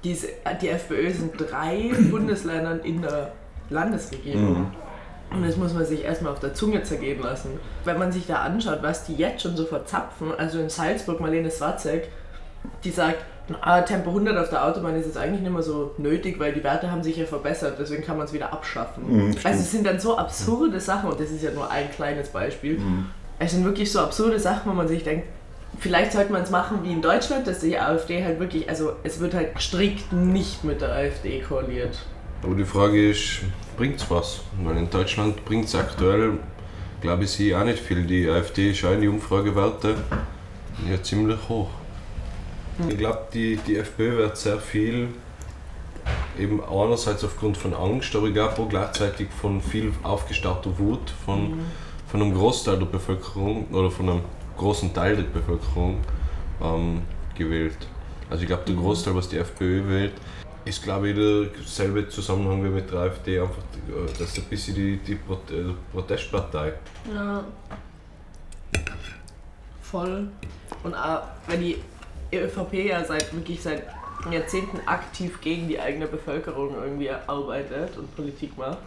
Diese, 0.03 0.27
die 0.62 0.70
FPÖ 0.70 1.12
sind 1.12 1.34
drei 1.38 1.91
Bundesländern 2.12 2.79
in 2.82 3.01
der 3.01 3.34
Landesregierung. 3.70 4.60
Mhm. 4.60 4.72
Und 5.32 5.46
das 5.46 5.58
muss 5.58 5.74
man 5.74 5.86
sich 5.86 6.03
erstmal 6.03 6.34
auf 6.34 6.39
der 6.39 6.56
Zunge 6.56 6.82
zergehen 6.84 7.22
lassen. 7.22 7.60
Wenn 7.86 8.00
man 8.00 8.12
sich 8.12 8.25
da 8.25 8.38
anschaut, 8.38 8.79
was 8.82 9.06
die 9.06 9.13
jetzt 9.13 9.44
schon 9.44 9.56
so 9.56 9.65
verzapfen, 9.65 10.34
also 10.36 10.60
in 10.60 10.70
Salzburg, 10.70 11.20
Marlene 11.20 11.51
Swatzek, 11.51 12.10
die 12.84 12.89
sagt, 12.89 13.24
ah, 13.62 13.82
Tempo 13.82 14.10
100 14.10 14.38
auf 14.38 14.50
der 14.50 14.65
Autobahn 14.65 14.96
ist 14.96 15.06
jetzt 15.06 15.18
eigentlich 15.18 15.41
nicht 15.41 15.51
mehr 15.51 15.62
so 15.62 15.94
nötig, 15.98 16.39
weil 16.39 16.53
die 16.53 16.63
Werte 16.63 16.91
haben 16.91 17.03
sich 17.03 17.18
ja 17.18 17.25
verbessert, 17.25 17.77
deswegen 17.79 18.03
kann 18.03 18.18
man 18.18 18.25
es 18.25 18.34
wieder 18.34 18.51
abschaffen. 18.51 19.03
Mhm, 19.08 19.36
also 19.44 19.60
es 19.60 19.72
sind 19.72 19.86
dann 19.86 20.00
so 20.00 20.18
absurde 20.18 20.79
Sachen, 20.79 21.10
und 21.10 21.20
das 21.20 21.29
ist 21.29 21.44
ja 21.44 21.51
nur 21.51 21.70
ein 21.70 21.91
kleines 21.91 22.29
Beispiel, 22.29 22.79
mhm. 22.79 23.08
es 23.38 23.51
sind 23.51 23.63
wirklich 23.65 23.91
so 23.91 24.00
absurde 24.00 24.39
Sachen, 24.39 24.72
wo 24.72 24.75
man 24.75 24.88
sich 24.88 25.03
denkt, 25.03 25.27
vielleicht 25.80 26.12
sollte 26.12 26.32
man 26.32 26.44
es 26.44 26.50
machen 26.50 26.80
wie 26.84 26.92
in 26.92 27.02
Deutschland, 27.02 27.48
dass 27.48 27.60
die 27.60 27.78
AfD 27.78 28.24
halt 28.24 28.40
wirklich, 28.40 28.70
also 28.70 28.94
es 29.04 29.20
wird 29.20 29.34
halt 29.34 29.60
strikt 29.60 30.12
nicht 30.14 30.64
mit 30.64 30.82
der 30.82 30.92
AfD 30.92 31.42
koaliert. 31.42 31.98
Aber 32.44 32.56
die 32.56 32.66
Frage 32.66 33.10
ist, 33.10 33.42
bringt 33.78 34.00
es 34.00 34.10
was? 34.10 34.42
Weil 34.64 34.78
in 34.78 34.90
Deutschland 34.90 35.44
bringt 35.46 35.66
es 35.66 35.76
aktuell, 35.76 36.34
glaube 37.02 37.24
ich, 37.24 37.32
sie 37.32 37.56
auch 37.56 37.64
nicht 37.64 37.80
viel. 37.80 38.04
Die 38.04 38.30
AfD 38.30 38.74
scheint 38.74 39.04
die 39.04 39.08
Umfragewerte 39.08 39.96
ja 40.90 41.02
ziemlich 41.02 41.38
hoch. 41.50 41.70
Ich 42.88 42.98
glaube, 42.98 43.28
die, 43.34 43.58
die 43.68 43.76
FPÖ 43.78 44.18
wird 44.18 44.38
sehr 44.38 44.58
viel 44.58 45.10
eben 46.40 46.62
einerseits 46.64 47.26
aufgrund 47.26 47.58
von 47.58 47.74
Angst, 47.74 48.16
aber 48.16 48.28
ich 48.28 48.34
glaube 48.34 48.62
auch 48.62 48.70
gleichzeitig 48.70 49.28
von 49.42 49.62
viel 49.62 49.92
aufgestauter 50.04 50.72
Wut 50.80 51.14
von, 51.26 51.52
mhm. 51.52 51.60
von 52.08 52.22
einem 52.22 52.34
Großteil 52.34 52.78
der 52.78 52.86
Bevölkerung 52.86 53.68
oder 53.72 53.92
von 53.92 54.10
einem 54.10 54.22
großen 54.60 54.94
Teil 54.94 55.16
der 55.16 55.24
Bevölkerung 55.24 56.00
ähm, 56.62 57.01
gewählt. 57.36 57.78
Also 58.30 58.44
ich 58.44 58.48
glaube, 58.48 58.63
der 58.68 58.75
mhm. 58.75 58.82
Großteil, 58.82 59.16
was 59.16 59.30
die 59.30 59.38
FPÖ 59.38 59.88
wählt, 59.88 60.13
ist 60.66 60.84
glaube 60.84 61.10
ich 61.10 61.16
derselbe 61.16 62.08
Zusammenhang 62.10 62.63
wie 62.63 62.70
mit 62.70 62.92
der 62.92 63.00
AfD, 63.00 63.39
einfach, 63.39 63.63
das 64.12 64.22
ist 64.22 64.38
ein 64.38 64.44
bisschen 64.44 64.75
die, 64.75 64.98
die 64.98 65.13
äh, 65.13 65.74
Protestpartei. 65.92 66.74
Ja. 67.13 67.44
Voll. 69.82 70.28
Und 70.84 70.94
auch, 70.94 71.24
wenn 71.48 71.62
die 71.62 71.78
ÖVP 72.32 72.74
ja 72.74 73.04
seit 73.04 73.34
wirklich 73.34 73.62
seit 73.62 73.84
Jahrzehnten 74.30 74.80
aktiv 74.86 75.39
gegen 75.42 75.68
die 75.68 75.80
eigene 75.80 76.06
Bevölkerung 76.06 76.75
irgendwie 76.75 77.10
arbeitet 77.10 77.98
und 77.98 78.16
Politik 78.16 78.56
macht. 78.58 78.78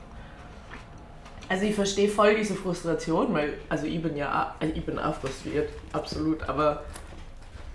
Also 1.49 1.65
ich 1.65 1.75
verstehe 1.75 2.09
voll 2.09 2.35
diese 2.35 2.55
Frustration, 2.55 3.35
weil, 3.35 3.55
also 3.69 3.87
ich 3.87 4.01
bin 4.01 4.17
ja 4.17 4.55
also 4.59 4.75
ich 4.75 4.85
bin 4.85 4.99
auch 4.99 5.15
frustriert, 5.15 5.69
absolut, 5.93 6.43
aber 6.49 6.85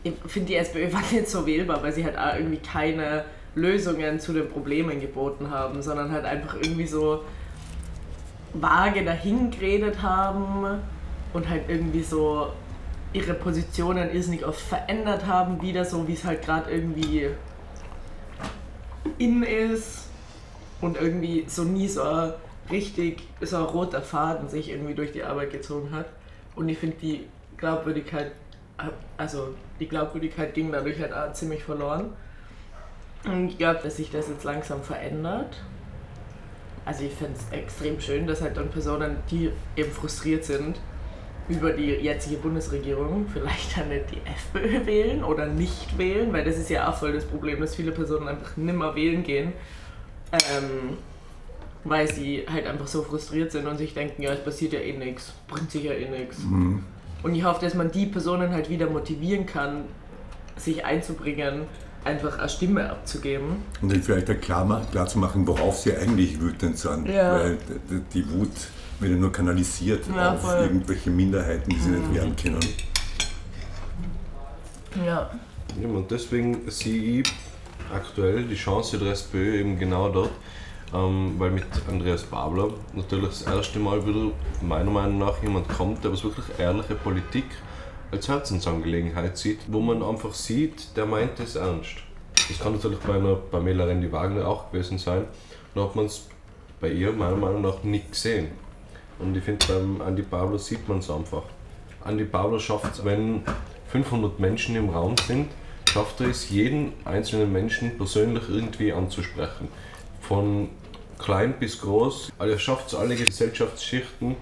ich 0.03 0.13
finde 0.25 0.47
die 0.47 0.55
SPÖ 0.55 0.91
war 0.93 1.03
nicht 1.11 1.29
so 1.29 1.45
wählbar, 1.45 1.81
weil 1.83 1.93
sie 1.93 2.03
halt 2.03 2.17
auch 2.17 2.35
irgendwie 2.35 2.57
keine 2.57 3.25
Lösungen 3.55 4.19
zu 4.19 4.33
den 4.33 4.49
Problemen 4.49 4.99
geboten 4.99 5.49
haben, 5.49 5.81
sondern 5.81 6.11
halt 6.11 6.25
einfach 6.25 6.55
irgendwie 6.55 6.87
so 6.87 7.23
vage 8.53 9.03
dahin 9.03 9.51
geredet 9.51 10.01
haben 10.01 10.81
und 11.33 11.49
halt 11.49 11.63
irgendwie 11.67 12.03
so 12.03 12.51
ihre 13.13 13.33
Positionen 13.33 14.13
irrsinnig 14.13 14.45
oft 14.45 14.61
verändert 14.61 15.25
haben, 15.25 15.61
wieder 15.61 15.85
so 15.85 16.07
wie 16.07 16.13
es 16.13 16.23
halt 16.23 16.43
gerade 16.43 16.71
irgendwie 16.71 17.29
in 19.17 19.43
ist 19.43 20.05
und 20.81 20.97
irgendwie 20.97 21.45
so 21.47 21.63
nie 21.63 21.87
so 21.87 22.33
richtig 22.69 23.23
so 23.41 23.57
ein 23.57 23.63
roter 23.63 24.01
Faden 24.01 24.49
sich 24.49 24.69
irgendwie 24.69 24.93
durch 24.93 25.11
die 25.11 25.23
Arbeit 25.23 25.51
gezogen 25.51 25.91
hat. 25.91 26.07
Und 26.55 26.69
ich 26.69 26.77
finde 26.77 26.97
die 27.01 27.27
Glaubwürdigkeit, 27.57 28.31
also 29.17 29.53
die 29.79 29.87
Glaubwürdigkeit 29.87 30.53
ging 30.53 30.71
dadurch 30.71 30.99
halt 30.99 31.13
auch 31.13 31.33
ziemlich 31.33 31.63
verloren. 31.63 32.13
Und 33.25 33.49
ich 33.49 33.57
glaube, 33.57 33.79
dass 33.83 33.97
sich 33.97 34.11
das 34.11 34.29
jetzt 34.29 34.43
langsam 34.43 34.81
verändert. 34.83 35.61
Also 36.85 37.03
ich 37.03 37.13
finde 37.13 37.33
es 37.33 37.57
extrem 37.57 37.99
schön, 37.99 38.27
dass 38.27 38.41
halt 38.41 38.55
dann 38.57 38.69
Personen, 38.69 39.17
die 39.29 39.51
eben 39.75 39.91
frustriert 39.91 40.45
sind, 40.45 40.79
über 41.49 41.71
die 41.71 41.91
jetzige 41.91 42.37
Bundesregierung 42.37 43.25
vielleicht 43.31 43.77
dann 43.77 43.89
nicht 43.89 44.05
die 44.11 44.21
FPÖ 44.25 44.85
wählen 44.85 45.23
oder 45.23 45.47
nicht 45.47 45.97
wählen, 45.97 46.31
weil 46.33 46.43
das 46.43 46.57
ist 46.57 46.69
ja 46.69 46.89
auch 46.89 46.95
voll 46.95 47.13
das 47.13 47.25
Problem, 47.25 47.59
dass 47.59 47.75
viele 47.75 47.91
Personen 47.91 48.27
einfach 48.27 48.57
nimmer 48.57 48.95
wählen 48.95 49.23
gehen, 49.23 49.53
ähm, 50.33 50.97
weil 51.87 52.11
sie 52.11 52.45
halt 52.51 52.67
einfach 52.67 52.87
so 52.87 53.01
frustriert 53.01 53.51
sind 53.51 53.67
und 53.67 53.77
sich 53.77 53.93
denken, 53.93 54.21
ja, 54.21 54.31
es 54.31 54.43
passiert 54.43 54.73
ja 54.73 54.79
eh 54.79 54.97
nichts, 54.97 55.33
bringt 55.47 55.71
sich 55.71 55.83
ja 55.83 55.93
eh 55.93 56.09
nichts. 56.09 56.39
Mhm. 56.39 56.83
Und 57.23 57.33
ich 57.33 57.43
hoffe, 57.43 57.61
dass 57.61 57.73
man 57.73 57.91
die 57.91 58.05
Personen 58.05 58.51
halt 58.51 58.69
wieder 58.69 58.89
motivieren 58.89 59.45
kann, 59.45 59.85
sich 60.57 60.85
einzubringen, 60.85 61.63
einfach 62.03 62.39
eine 62.39 62.49
Stimme 62.49 62.89
abzugeben. 62.89 63.63
Und 63.81 63.91
dann 63.91 64.01
vielleicht 64.01 64.29
auch 64.29 64.39
klar, 64.39 64.85
klar 64.91 65.07
zu 65.07 65.19
machen, 65.19 65.47
worauf 65.47 65.77
sie 65.77 65.95
eigentlich 65.95 66.39
wütend 66.39 66.77
sind. 66.77 67.07
Ja. 67.07 67.33
Weil 67.33 67.57
die 68.13 68.29
Wut 68.31 68.51
wird 68.99 69.11
ja 69.11 69.17
nur 69.17 69.31
kanalisiert 69.31 70.05
ja, 70.13 70.33
auf 70.33 70.41
voll. 70.41 70.63
irgendwelche 70.63 71.09
Minderheiten, 71.09 71.69
die 71.69 71.79
sie 71.79 71.89
mhm. 71.89 71.95
nicht 71.99 72.13
wehren 72.13 72.35
können. 72.35 72.59
Ja. 75.05 75.29
ja. 75.81 75.87
Und 75.87 76.09
deswegen 76.11 76.69
sehe 76.69 77.21
ich 77.21 77.33
aktuell 77.93 78.43
die 78.43 78.55
Chance 78.55 78.97
der 78.97 79.13
SPÖ 79.13 79.59
eben 79.59 79.79
genau 79.79 80.09
dort, 80.09 80.31
ähm, 80.93 81.35
weil 81.37 81.51
mit 81.51 81.65
Andreas 81.89 82.23
Babler 82.23 82.69
natürlich 82.93 83.29
das 83.29 83.41
erste 83.43 83.79
Mal 83.79 84.05
wieder 84.05 84.31
meiner 84.61 84.91
Meinung 84.91 85.19
nach 85.19 85.41
jemand 85.41 85.67
kommt, 85.69 86.03
der 86.03 86.11
was 86.11 86.23
wirklich 86.23 86.45
ehrliche 86.57 86.95
Politik 86.95 87.45
als 88.11 88.27
Herzensangelegenheit 88.27 89.37
sieht, 89.37 89.59
wo 89.67 89.79
man 89.79 90.01
einfach 90.01 90.33
sieht, 90.33 90.95
der 90.95 91.05
meint 91.05 91.39
es 91.39 91.55
ernst. 91.55 91.97
Das 92.47 92.59
kann 92.59 92.73
natürlich 92.73 92.99
bei 92.99 93.15
einer 93.15 93.35
Pamela 93.35 93.85
Rendi 93.85 94.11
Wagner 94.11 94.47
auch 94.47 94.71
gewesen 94.71 94.97
sein. 94.97 95.25
Da 95.75 95.83
hat 95.83 95.95
man 95.95 96.05
es 96.05 96.27
bei 96.79 96.89
ihr 96.89 97.11
meiner 97.11 97.35
Meinung 97.35 97.61
nach 97.61 97.83
nicht 97.83 98.11
gesehen. 98.11 98.47
Und 99.19 99.35
ich 99.35 99.43
finde, 99.43 99.65
beim 99.67 100.01
Andy 100.07 100.21
Pablo 100.21 100.57
sieht 100.57 100.87
man 100.87 100.99
es 100.99 101.09
einfach. 101.09 101.43
Andy 102.05 102.23
Pablo 102.23 102.59
schafft 102.59 102.93
es, 102.93 103.03
wenn 103.03 103.41
500 103.87 104.39
Menschen 104.39 104.75
im 104.75 104.89
Raum 104.89 105.15
sind, 105.17 105.47
schafft 105.91 106.21
er 106.21 106.27
es, 106.27 106.49
jeden 106.49 106.93
einzelnen 107.03 107.51
Menschen 107.51 107.97
persönlich 107.97 108.43
irgendwie 108.47 108.93
anzusprechen. 108.93 109.67
Von 110.27 110.69
klein 111.19 111.55
bis 111.59 111.81
groß. 111.81 112.31
Er 112.39 112.59
schafft 112.59 112.87
es, 112.87 112.95
alle 112.95 113.15
Gesellschaftsschichten 113.15 114.35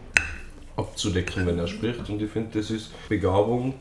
abzudecken, 0.76 1.46
wenn 1.46 1.60
er 1.60 1.68
spricht. 1.68 2.10
Und 2.10 2.22
ich 2.22 2.30
finde, 2.30 2.60
das 2.60 2.70
ist 2.70 2.92
Begabung, 3.08 3.76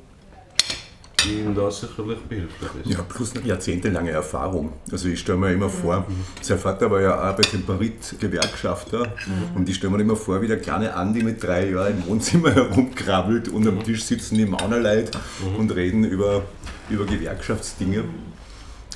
die 1.24 1.40
ihm 1.40 1.54
da 1.54 1.70
sicherlich 1.70 2.18
behilflich 2.28 2.70
ist. 2.84 2.92
Ja, 2.92 3.02
plus 3.02 3.34
eine 3.34 3.46
jahrzehntelange 3.46 4.10
Erfahrung. 4.10 4.72
Also 4.90 5.08
ich 5.08 5.20
stelle 5.20 5.38
mir 5.38 5.52
immer 5.52 5.68
vor, 5.68 6.00
mhm. 6.00 6.24
sein 6.40 6.58
Vater 6.58 6.90
war 6.90 7.00
ja 7.00 7.30
auch 7.30 7.36
bei 7.36 7.42
Temperit 7.42 8.16
Gewerkschafter 8.20 9.06
mhm. 9.06 9.56
und 9.56 9.68
ich 9.68 9.76
stelle 9.76 9.92
mir 9.92 10.02
immer 10.02 10.16
vor, 10.16 10.40
wie 10.42 10.48
der 10.48 10.60
kleine 10.60 10.94
Andi 10.94 11.22
mit 11.22 11.42
drei 11.42 11.70
Jahren 11.70 11.98
im 11.98 12.06
Wohnzimmer 12.06 12.50
herumkrabbelt 12.54 13.48
und 13.48 13.66
am 13.66 13.82
Tisch 13.82 14.04
sitzen 14.04 14.36
die 14.36 14.46
Maunerleid 14.46 15.10
mhm. 15.40 15.56
und 15.56 15.74
reden 15.74 16.04
über, 16.04 16.42
über 16.90 17.06
Gewerkschaftsdinge. 17.06 18.04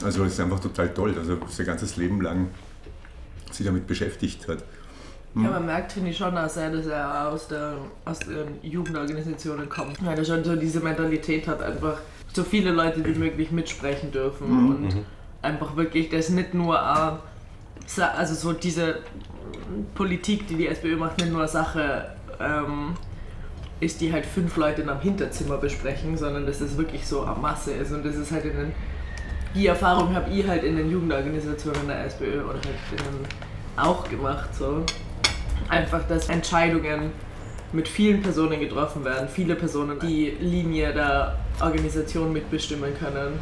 Also 0.04 0.22
das 0.22 0.34
ist 0.34 0.40
einfach 0.40 0.60
total 0.60 0.92
toll, 0.94 1.14
also 1.18 1.38
sein 1.48 1.66
ganzes 1.66 1.96
Leben 1.96 2.20
lang 2.20 2.48
sich 3.54 3.66
damit 3.66 3.86
beschäftigt 3.86 4.48
hat. 4.48 4.64
Ja, 5.34 5.50
man 5.50 5.66
merkt, 5.66 5.92
finde 5.92 6.10
ich 6.10 6.16
schon 6.16 6.36
auch 6.36 6.48
sehr, 6.48 6.70
dass 6.70 6.86
er 6.86 7.28
aus, 7.28 7.48
der, 7.48 7.74
aus 8.04 8.18
den 8.20 8.58
Jugendorganisationen 8.62 9.68
kommt. 9.68 10.04
Weil 10.04 10.18
er 10.18 10.24
schon 10.24 10.42
so 10.42 10.56
diese 10.56 10.80
Mentalität 10.80 11.46
hat, 11.46 11.62
einfach 11.62 11.98
so 12.32 12.42
viele 12.42 12.72
Leute 12.72 13.04
wie 13.04 13.16
möglich 13.16 13.50
mitsprechen 13.50 14.10
dürfen 14.10 14.50
mhm. 14.50 14.68
und 14.68 14.94
mhm. 14.94 15.04
einfach 15.42 15.76
wirklich 15.76 16.08
das 16.08 16.30
nicht 16.30 16.54
nur 16.54 16.78
also 16.80 18.34
so 18.34 18.52
diese 18.52 18.96
Politik, 19.94 20.46
die 20.48 20.56
die 20.56 20.66
SPÖ 20.66 20.96
macht, 20.96 21.18
nicht 21.18 21.30
nur 21.30 21.40
eine 21.40 21.48
Sache 21.48 22.10
ähm, 22.40 22.94
ist, 23.80 24.00
die 24.00 24.12
halt 24.12 24.26
fünf 24.26 24.56
Leute 24.56 24.82
in 24.82 24.88
einem 24.88 25.00
Hinterzimmer 25.00 25.58
besprechen, 25.58 26.16
sondern 26.16 26.46
dass 26.46 26.60
es 26.60 26.76
wirklich 26.76 27.06
so 27.06 27.22
eine 27.22 27.38
Masse 27.38 27.72
ist 27.72 27.92
und 27.92 28.04
das 28.04 28.16
ist 28.16 28.32
halt 28.32 28.44
in 28.44 28.56
den, 28.56 28.72
die 29.54 29.66
Erfahrung 29.66 30.14
habe 30.14 30.30
ich 30.30 30.46
halt 30.46 30.64
in 30.64 30.76
den 30.76 30.90
Jugendorganisationen 30.90 31.86
der 31.86 32.04
SPÖ 32.06 32.42
oder 32.42 32.54
halt 32.54 32.66
in 32.90 32.96
den 32.98 33.26
auch 33.76 34.08
gemacht 34.08 34.54
so 34.54 34.84
einfach, 35.68 36.06
dass 36.08 36.28
Entscheidungen 36.28 37.12
mit 37.72 37.86
vielen 37.86 38.22
Personen 38.22 38.60
getroffen 38.60 39.04
werden, 39.04 39.28
viele 39.28 39.54
Personen 39.54 39.98
die 40.00 40.36
Linie 40.40 40.92
der 40.92 41.38
Organisation 41.60 42.32
mitbestimmen 42.32 42.92
können. 42.98 43.38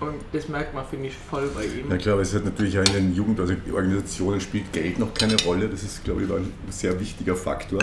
Und 0.00 0.14
das 0.32 0.48
merkt 0.48 0.74
man, 0.74 0.86
finde 0.86 1.08
ich, 1.08 1.14
voll 1.14 1.50
bei 1.54 1.64
ihm. 1.64 1.90
Ja 1.90 1.96
klar, 1.96 2.18
es 2.20 2.32
hat 2.32 2.44
natürlich 2.44 2.78
auch 2.78 2.84
in 2.84 2.92
den 2.92 3.14
Jugendorganisationen 3.14 4.40
spielt 4.40 4.72
Geld 4.72 4.98
noch 4.98 5.12
keine 5.12 5.34
Rolle. 5.42 5.68
Das 5.68 5.82
ist, 5.82 6.04
glaube 6.04 6.22
ich, 6.22 6.30
ein 6.30 6.52
sehr 6.70 6.98
wichtiger 7.00 7.34
Faktor. 7.34 7.80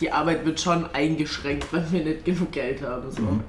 Die 0.00 0.10
Arbeit 0.10 0.46
wird 0.46 0.60
schon 0.60 0.86
eingeschränkt, 0.92 1.66
weil 1.72 1.84
wir 1.90 2.04
nicht 2.04 2.24
genug 2.24 2.52
Geld 2.52 2.82
haben. 2.82 3.10
So. 3.10 3.22
Mhm. 3.22 3.40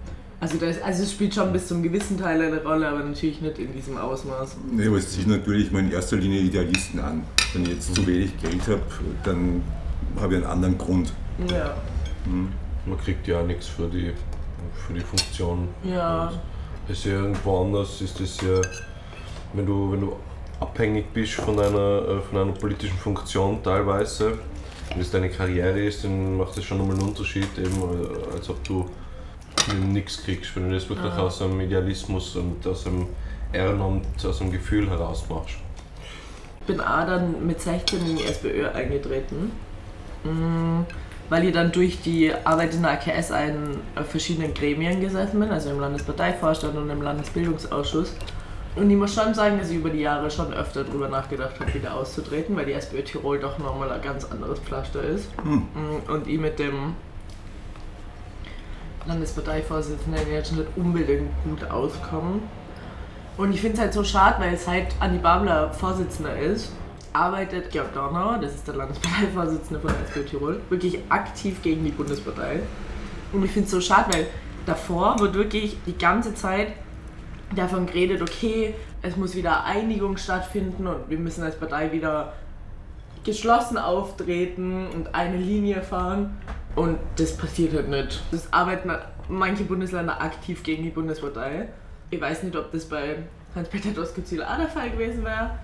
Also, 0.42 0.58
das, 0.58 0.82
also 0.82 1.04
es 1.04 1.12
spielt 1.12 1.36
schon 1.36 1.54
bis 1.54 1.68
zum 1.68 1.84
gewissen 1.84 2.18
Teil 2.18 2.42
eine 2.42 2.64
Rolle, 2.64 2.88
aber 2.88 3.04
natürlich 3.04 3.42
nicht 3.42 3.60
in 3.60 3.72
diesem 3.74 3.96
Ausmaß. 3.96 4.58
Nee, 4.72 4.88
aber 4.88 4.98
es 4.98 5.12
zieht 5.12 5.28
natürlich 5.28 5.72
mal 5.72 5.80
in 5.80 5.92
erster 5.92 6.18
Linie 6.18 6.40
Idealisten 6.40 7.00
an. 7.00 7.24
Wenn 7.54 7.62
ich 7.62 7.70
jetzt 7.70 7.94
zu 7.94 8.08
wenig 8.08 8.36
Geld 8.42 8.68
habe, 8.68 8.82
dann 9.24 9.62
habe 10.20 10.34
ich 10.34 10.42
einen 10.42 10.52
anderen 10.52 10.78
Grund. 10.80 11.14
Ja. 11.48 11.76
Mhm. 12.26 12.50
Man 12.88 12.98
kriegt 12.98 13.28
ja 13.28 13.42
auch 13.42 13.46
nichts 13.46 13.68
für 13.68 13.88
die, 13.88 14.14
für 14.88 14.94
die 14.94 15.02
Funktion. 15.02 15.68
Ja. 15.84 16.34
Es 16.90 16.98
ist 16.98 17.06
ja 17.06 17.12
irgendwo 17.12 17.62
anders, 17.62 18.02
ist 18.02 18.20
das 18.20 18.42
ja, 18.42 18.60
wenn 19.54 19.68
du, 19.68 19.92
wenn 19.92 20.02
du 20.02 20.16
abhängig 20.60 21.14
bist 21.14 21.34
von 21.34 21.60
einer, 21.60 22.02
äh, 22.08 22.20
von 22.20 22.42
einer 22.42 22.52
politischen 22.54 22.98
Funktion 22.98 23.62
teilweise, 23.62 24.40
wenn 24.90 25.02
es 25.02 25.12
deine 25.12 25.30
Karriere 25.30 25.80
ist, 25.80 26.04
dann 26.04 26.38
macht 26.38 26.58
das 26.58 26.64
schon 26.64 26.80
nochmal 26.80 26.96
einen 26.96 27.10
Unterschied, 27.10 27.48
eben, 27.60 27.76
äh, 27.76 28.36
als 28.36 28.50
ob 28.50 28.64
du 28.64 28.90
nichts 29.92 30.24
kriegst, 30.24 30.56
wenn 30.56 30.70
du 30.70 30.76
das 30.76 30.88
wirklich 30.90 31.12
Aha. 31.12 31.24
aus 31.24 31.42
einem 31.42 31.60
Idealismus 31.62 32.36
und 32.36 32.66
aus 32.66 32.88
einem 32.88 33.08
Ehrenamt, 33.54 34.06
aus 34.26 34.42
einem 34.42 34.52
Gefühl 34.52 34.90
heraus 34.90 35.26
machst. 35.30 35.56
Ich 36.62 36.68
bin 36.68 36.80
auch 36.80 37.06
dann 37.06 37.46
mit 37.46 37.60
16 37.60 38.00
in 38.08 38.18
die 38.18 38.24
SPÖ 38.24 38.70
eingetreten, 38.70 39.52
mm, 40.24 40.82
weil 41.30 41.46
ich 41.46 41.54
dann 41.54 41.72
durch 41.72 42.02
die 42.02 42.34
Arbeit 42.44 42.74
in 42.76 42.84
der 42.84 42.92
AKS 42.92 43.32
in 43.32 44.06
verschiedenen 44.06 44.54
Gremien 44.54 45.02
gesessen 45.02 45.40
bin, 45.40 45.50
also 45.50 45.72
im 45.72 45.80
Landesparteivorstand 45.80 46.76
und 46.78 46.90
im 46.90 47.02
Landesbildungsausschuss. 47.02 48.14
Und 48.76 48.90
ich 48.90 48.96
muss 48.96 49.14
schon 49.14 49.34
sagen, 49.34 49.58
dass 49.60 49.70
ich 49.70 49.78
über 49.78 49.90
die 49.90 50.00
Jahre 50.00 50.32
schon 50.32 50.54
öfter 50.54 50.86
darüber 50.86 51.10
nachgedacht 51.10 51.60
habe, 51.60 51.74
wieder 51.74 51.94
auszutreten, 51.94 52.56
weil 52.56 52.66
die 52.66 52.74
SPÖ 52.74 53.02
Tirol 53.02 53.40
doch 53.40 53.58
nochmal 53.58 53.92
ein 53.92 54.02
ganz 54.02 54.24
anderes 54.26 54.60
Pflaster 54.60 55.04
ist. 55.04 55.28
Hm. 55.44 55.66
Und 56.08 56.28
ich 56.28 56.40
mit 56.40 56.58
dem 56.58 56.96
Landesparteivorsitzenden 59.06 60.32
jetzt 60.32 60.54
nicht 60.54 60.68
unbedingt 60.76 61.32
gut 61.44 61.64
auskommen. 61.70 62.42
Und 63.38 63.54
ich 63.54 63.62
finde 63.62 63.76
es 63.76 63.82
halt 63.82 63.94
so 63.94 64.04
schade, 64.04 64.40
weil 64.40 64.58
seit 64.58 64.94
Andi 65.00 65.18
Babler 65.18 65.74
Vorsitzender 65.74 66.38
ist, 66.38 66.72
arbeitet 67.14 67.72
Georg 67.72 67.94
Dornauer, 67.94 68.38
das 68.38 68.54
ist 68.54 68.68
der 68.68 68.76
Landesparteivorsitzende 68.76 69.80
von 69.80 69.92
SPÖ 70.06 70.24
Tirol, 70.24 70.62
wirklich 70.70 71.00
aktiv 71.10 71.62
gegen 71.62 71.84
die 71.84 71.92
Bundespartei. 71.92 72.62
Und 73.34 73.44
ich 73.44 73.52
finde 73.52 73.66
es 73.66 73.72
so 73.72 73.82
schade, 73.82 74.14
weil 74.14 74.28
davor 74.66 75.20
wird 75.20 75.34
wirklich 75.34 75.78
die 75.86 75.98
ganze 75.98 76.34
Zeit 76.36 76.74
davon 77.56 77.86
geredet, 77.86 78.22
okay, 78.22 78.76
es 79.02 79.18
muss 79.18 79.36
wieder 79.36 79.66
Einigung 79.66 80.18
stattfinden 80.18 80.88
und 80.88 81.10
wir 81.10 81.18
müssen 81.18 81.44
als 81.44 81.58
Partei 81.58 81.92
wieder 81.92 82.34
geschlossen 83.24 83.78
auftreten 83.78 84.88
und 84.94 85.14
eine 85.14 85.38
Linie 85.38 85.82
fahren. 85.82 86.38
Und 86.76 86.98
das 87.18 87.36
passiert 87.36 87.74
halt 87.74 87.90
nicht. 87.90 88.22
Es 88.32 88.52
arbeiten 88.52 88.92
manche 89.28 89.64
Bundesländer 89.64 90.22
aktiv 90.22 90.64
gegen 90.64 90.84
die 90.84 90.90
Bundespartei. 90.90 91.68
Ich 92.10 92.22
weiß 92.22 92.44
nicht, 92.44 92.56
ob 92.56 92.72
das 92.72 92.86
bei 92.86 93.18
Hans-Peter 93.56 93.92
Doskozil 93.92 94.44
auch 94.44 94.58
der 94.58 94.68
Fall 94.68 94.92
gewesen 94.92 95.24
wäre. 95.24 95.60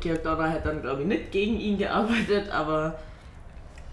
Georg 0.00 0.22
Donner 0.22 0.50
hat 0.50 0.64
dann, 0.64 0.80
glaube 0.80 1.02
ich, 1.02 1.08
nicht 1.08 1.32
gegen 1.32 1.60
ihn 1.60 1.76
gearbeitet, 1.76 2.50
aber 2.50 2.98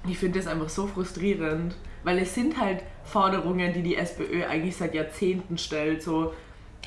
ich 0.07 0.17
finde 0.17 0.39
das 0.39 0.47
einfach 0.47 0.69
so 0.69 0.87
frustrierend, 0.87 1.75
weil 2.03 2.19
es 2.19 2.33
sind 2.33 2.59
halt 2.59 2.83
Forderungen, 3.03 3.73
die 3.73 3.83
die 3.83 3.95
SPÖ 3.97 4.45
eigentlich 4.45 4.77
seit 4.77 4.93
Jahrzehnten 4.93 5.57
stellt, 5.57 6.01
so 6.01 6.33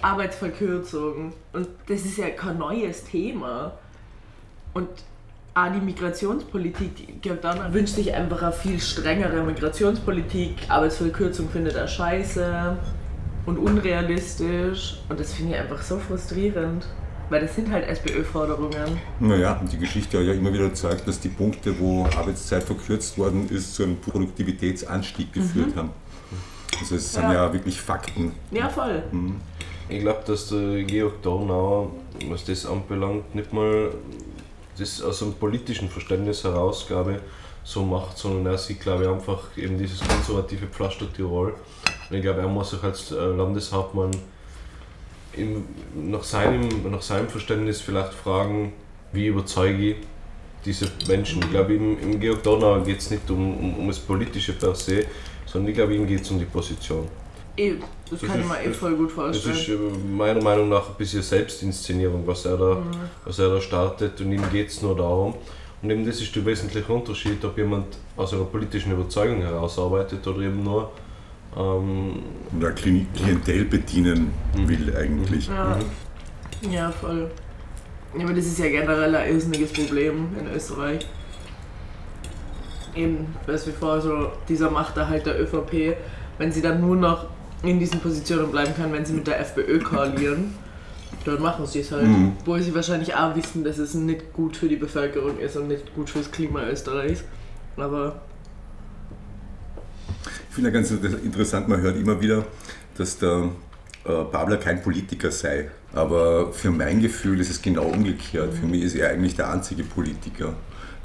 Arbeitsverkürzung. 0.03 1.35
Und 1.53 1.69
das 1.87 2.05
ist 2.05 2.17
ja 2.19 2.31
kein 2.31 2.59
neues 2.59 3.05
Thema. 3.05 3.79
Und 4.73 4.89
auch 5.57 5.73
die 5.73 5.81
Migrationspolitik, 5.81 7.23
Georg 7.23 7.41
Donner 7.41 7.73
wünscht 7.73 7.95
sich 7.95 8.13
einfach 8.13 8.43
eine 8.43 8.53
viel 8.53 8.79
strengere 8.79 9.43
Migrationspolitik. 9.43 10.55
Arbeitsverkürzung 10.69 11.49
findet 11.49 11.77
er 11.77 11.89
scheiße 11.89 12.77
und 13.47 13.57
unrealistisch. 13.57 15.01
Und 15.09 15.19
das 15.19 15.33
finde 15.33 15.55
ich 15.55 15.61
einfach 15.61 15.81
so 15.81 15.99
frustrierend. 15.99 16.87
Weil 17.31 17.41
das 17.41 17.57
sind 17.57 17.73
halt 17.73 17.89
SPÖ-Forderungen. 17.89 19.01
Naja, 19.19 19.61
die 19.73 19.79
Geschichte 19.79 20.19
hat 20.19 20.27
ja 20.27 20.35
immer 20.35 20.53
wieder 20.53 20.69
gezeigt, 20.69 21.09
dass 21.09 21.19
die 21.19 21.31
Punkte, 21.31 21.75
wo 21.81 22.05
Arbeitszeit 22.05 22.63
verkürzt 22.63 23.17
worden 23.17 23.49
ist, 23.49 23.75
zu 23.75 23.83
einem 23.83 23.97
Produktivitätsanstieg 23.97 25.33
geführt 25.33 25.75
mhm. 25.75 25.79
haben. 25.79 25.91
Also 26.79 26.97
es 26.97 27.15
sind 27.15 27.23
ja. 27.23 27.33
ja 27.33 27.53
wirklich 27.53 27.81
Fakten. 27.81 28.33
Ja, 28.51 28.69
voll. 28.69 29.03
Mhm. 29.11 29.37
Ich 29.89 30.01
glaube, 30.01 30.21
dass 30.27 30.51
der 30.51 30.85
Georg 30.85 31.23
Dornauer, 31.23 31.93
was 32.29 32.45
das 32.45 32.67
anbelangt, 32.67 33.35
nicht 33.35 33.53
mal 33.53 33.91
das 34.79 35.03
aus 35.03 35.23
einem 35.23 35.35
politischen 35.35 35.89
Verständnis 35.89 36.45
heraus, 36.45 36.87
glaube 36.87 37.15
ich, 37.15 37.19
so 37.65 37.83
macht, 37.83 38.17
sondern 38.17 38.53
er 38.53 38.59
sieht, 38.59 38.81
glaube 38.81 39.05
ich, 39.05 39.09
einfach 39.09 39.43
eben 39.57 39.77
dieses 39.77 40.01
konservative 40.01 40.67
Pflaster 40.67 41.13
Tirol. 41.13 41.55
Und 42.09 42.17
ich 42.17 42.23
glaube, 42.23 42.41
er 42.41 42.49
muss 42.49 42.71
sich 42.71 42.83
als 42.83 43.11
äh, 43.11 43.17
Landeshauptmann 43.17 44.13
im, 45.33 45.65
nach, 45.95 46.23
seinem, 46.23 46.91
nach 46.91 47.03
seinem 47.03 47.29
Verständnis 47.29 47.81
vielleicht 47.81 48.15
fragen, 48.15 48.73
wie 49.13 49.27
überzeuge 49.27 49.91
ich 49.91 49.97
diese 50.65 50.91
Menschen. 51.09 51.43
Ich 51.43 51.51
glaube, 51.51 51.75
im, 51.75 51.99
im 52.01 52.21
Georg 52.21 52.43
Donauer 52.43 52.85
geht 52.85 52.99
es 52.99 53.11
nicht 53.11 53.29
um, 53.31 53.59
um, 53.59 53.79
um 53.79 53.89
das 53.89 53.99
Politische 53.99 54.53
per 54.53 54.75
se, 54.75 55.07
sondern 55.45 55.71
ich 55.71 55.77
glaube, 55.77 55.95
ihm 55.95 56.07
geht 56.07 56.23
es 56.23 56.31
um 56.31 56.39
die 56.39 56.45
Position. 56.45 57.09
Eh, 57.57 57.75
das, 58.11 58.21
das 58.21 58.29
kann 58.29 58.41
ich 58.41 58.47
mir 58.47 58.65
eh 58.65 58.73
voll 58.73 58.97
gut 58.97 59.11
vorstellen. 59.11 59.57
Das 59.57 59.69
ist 59.69 59.79
meiner 60.11 60.43
Meinung 60.43 60.69
nach 60.69 60.89
ein 60.89 60.95
bisschen 60.97 61.23
Selbstinszenierung, 61.23 62.27
was 62.27 62.45
er 62.45 62.57
da, 62.57 62.75
mhm. 62.75 62.91
was 63.25 63.39
er 63.39 63.49
da 63.49 63.61
startet 63.61 64.21
und 64.21 64.33
ihm 64.33 64.43
geht 64.53 64.69
es 64.69 64.83
nur 64.83 64.97
darum. 64.97 65.35
Und 65.83 65.91
eben 65.91 66.07
das 66.07 66.21
ist 66.21 66.35
der 66.35 66.45
wesentliche 66.45 66.93
Unterschied, 66.93 67.45
ob 67.45 67.57
jemand 67.57 67.87
aus 68.17 68.33
einer 68.33 68.45
politischen 68.45 68.93
Überzeugung 68.93 69.43
heraus 69.43 69.79
arbeitet 69.79 70.27
oder 70.27 70.41
eben 70.41 70.63
nur 70.63 70.91
ähm, 71.57 72.23
oder 72.59 72.73
Klientel 72.73 73.65
bedienen 73.65 74.33
mhm. 74.55 74.69
will 74.69 74.97
eigentlich. 74.97 75.49
Ja. 75.49 75.79
Mhm. 76.63 76.73
ja, 76.73 76.91
voll. 76.91 77.31
Ja, 78.17 78.25
aber 78.25 78.35
das 78.35 78.47
ist 78.47 78.59
ja 78.59 78.69
generell 78.69 79.15
ein 79.15 79.33
irrsinniges 79.33 79.73
Problem 79.73 80.29
in 80.39 80.55
Österreich. 80.55 81.07
Eben, 82.95 83.35
was 83.47 83.67
wie 83.67 83.73
vor, 83.73 84.01
so 84.01 84.33
dieser 84.49 84.71
Machterhalt 84.71 85.27
der 85.27 85.41
ÖVP, 85.41 85.97
wenn 86.39 86.51
sie 86.51 86.63
dann 86.63 86.81
nur 86.81 86.97
noch 86.97 87.27
in 87.63 87.79
diesen 87.79 88.01
Positionen 88.01 88.51
bleiben 88.51 88.75
kann, 88.77 88.93
wenn 88.93 89.05
sie 89.05 89.13
mit 89.13 89.27
der 89.27 89.41
FPÖ 89.41 89.81
koalieren, 89.81 90.55
dann 91.25 91.41
machen 91.41 91.67
sie 91.67 91.81
es 91.81 91.91
halt. 91.91 92.07
Mhm. 92.07 92.33
Wo 92.45 92.57
sie 92.59 92.75
wahrscheinlich 92.75 93.15
auch 93.15 93.35
wissen, 93.35 93.65
dass 93.65 93.79
es 93.79 93.95
nicht 93.95 94.33
gut 94.33 94.57
für 94.57 94.69
die 94.69 94.77
Bevölkerung 94.77 95.39
ist 95.39 95.57
und 95.57 95.69
nicht 95.69 95.95
gut 95.95 96.11
fürs 96.11 96.31
Klima 96.31 96.65
Österreichs. 96.69 97.25
Aber 97.77 98.21
finde 100.57 100.73
ganz 100.73 100.91
interessant, 100.91 101.69
man 101.69 101.83
hört 101.83 101.99
immer 101.99 102.19
wieder, 102.19 102.47
dass 102.97 103.19
der 103.19 103.51
äh, 104.05 104.25
Babler 104.33 104.57
kein 104.57 104.83
Politiker 104.83 105.31
sei. 105.31 105.71
Aber 105.93 106.51
für 106.53 106.71
mein 106.71 107.01
Gefühl 107.01 107.41
ist 107.41 107.51
es 107.51 107.61
genau 107.61 107.85
umgekehrt. 107.85 108.55
Für 108.55 108.67
mich 108.67 108.83
ist 108.83 108.95
er 108.95 109.11
eigentlich 109.11 109.37
der 109.37 109.51
einzige 109.51 109.85
Politiker. 109.85 110.55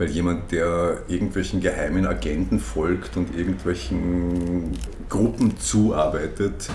Weil 0.02 0.10
jemand, 0.10 0.52
der 0.52 1.04
irgendwelchen 1.08 1.62
geheimen 1.62 2.08
Agenten 2.08 2.60
folgt 2.60 3.18
und 3.18 3.38
irgendwelchen 3.38 4.72
Gruppen 5.10 5.60
zuarbeitet, 5.60 6.72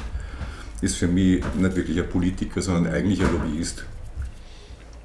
ist 0.80 0.96
für 0.96 1.08
mich 1.08 1.42
nicht 1.56 1.74
wirklich 1.74 1.98
ein 1.98 2.08
Politiker, 2.08 2.62
sondern 2.62 2.94
eigentlich 2.94 3.20
ein 3.20 3.32
Lobbyist 3.32 3.84